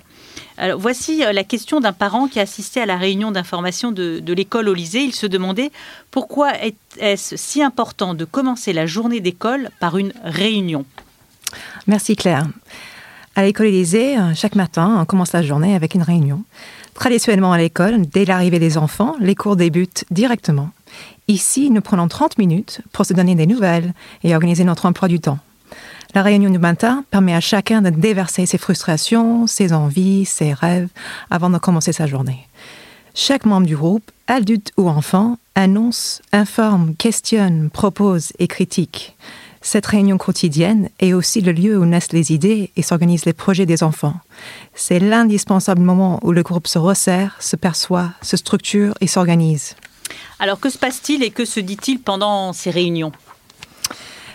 [0.57, 4.19] Alors, voici euh, la question d'un parent qui a assisté à la réunion d'information de,
[4.19, 4.99] de l'école au lycée.
[4.99, 5.71] Il se demandait
[6.11, 6.53] pourquoi
[6.99, 10.85] est-ce si important de commencer la journée d'école par une réunion?
[11.87, 12.47] Merci Claire.
[13.37, 16.43] À l'école Élysée, euh, chaque matin, on commence la journée avec une réunion.
[16.95, 20.71] Traditionnellement à l'école, dès l'arrivée des enfants, les cours débutent directement.
[21.29, 25.19] Ici, nous prenons 30 minutes pour se donner des nouvelles et organiser notre emploi du
[25.19, 25.39] temps.
[26.15, 30.87] La réunion du matin permet à chacun de déverser ses frustrations, ses envies, ses rêves
[31.29, 32.47] avant de commencer sa journée.
[33.13, 39.17] Chaque membre du groupe, adulte ou enfant, annonce, informe, questionne, propose et critique.
[39.61, 43.65] Cette réunion quotidienne est aussi le lieu où naissent les idées et s'organisent les projets
[43.65, 44.15] des enfants.
[44.75, 49.75] C'est l'indispensable moment où le groupe se resserre, se perçoit, se structure et s'organise.
[50.39, 53.11] Alors que se passe-t-il et que se dit-il pendant ces réunions?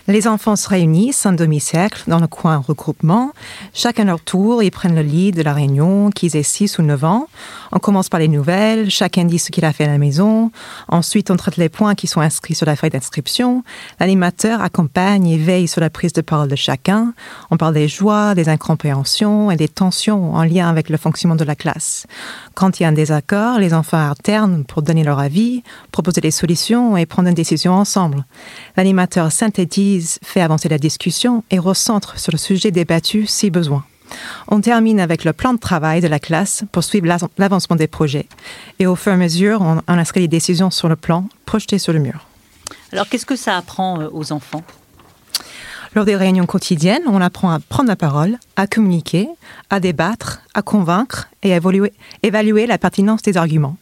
[0.08, 3.32] Les enfants se réunissent en demi-cercle dans le coin regroupement.
[3.72, 7.04] Chacun leur tour, ils prennent le lead de la réunion, qu'ils aient 6 ou 9
[7.04, 7.28] ans.
[7.70, 10.50] On commence par les nouvelles, chacun dit ce qu'il a fait à la maison.
[10.88, 13.62] Ensuite, on traite les points qui sont inscrits sur la feuille d'inscription.
[14.00, 17.14] L'animateur accompagne et veille sur la prise de parole de chacun.
[17.50, 21.44] On parle des joies, des incompréhensions et des tensions en lien avec le fonctionnement de
[21.44, 22.06] la classe.
[22.54, 26.30] Quand il y a un désaccord, les enfants alternent pour donner leur avis, proposer des
[26.30, 28.24] solutions et prendre une décision ensemble.
[28.76, 33.84] L'animateur synthétise fait avancer la discussion et recentre sur le sujet débattu si besoin.
[34.48, 37.06] On termine avec le plan de travail de la classe pour suivre
[37.38, 38.26] l'avancement des projets.
[38.78, 41.92] Et au fur et à mesure, on, inscrit les décisions sur le plan projeté sur
[41.92, 42.26] le mur.
[42.92, 44.62] Alors, qu'est-ce que ça apprend euh, aux enfants?
[45.94, 49.28] Lors des réunions quotidiennes, on apprend à prendre la parole, à communiquer,
[49.68, 51.60] à débattre, à convaincre et à
[52.22, 53.76] évaluer la pertinence des arguments.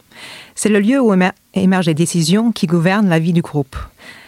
[0.53, 1.13] C'est le lieu où
[1.53, 3.77] émergent les décisions qui gouvernent la vie du groupe.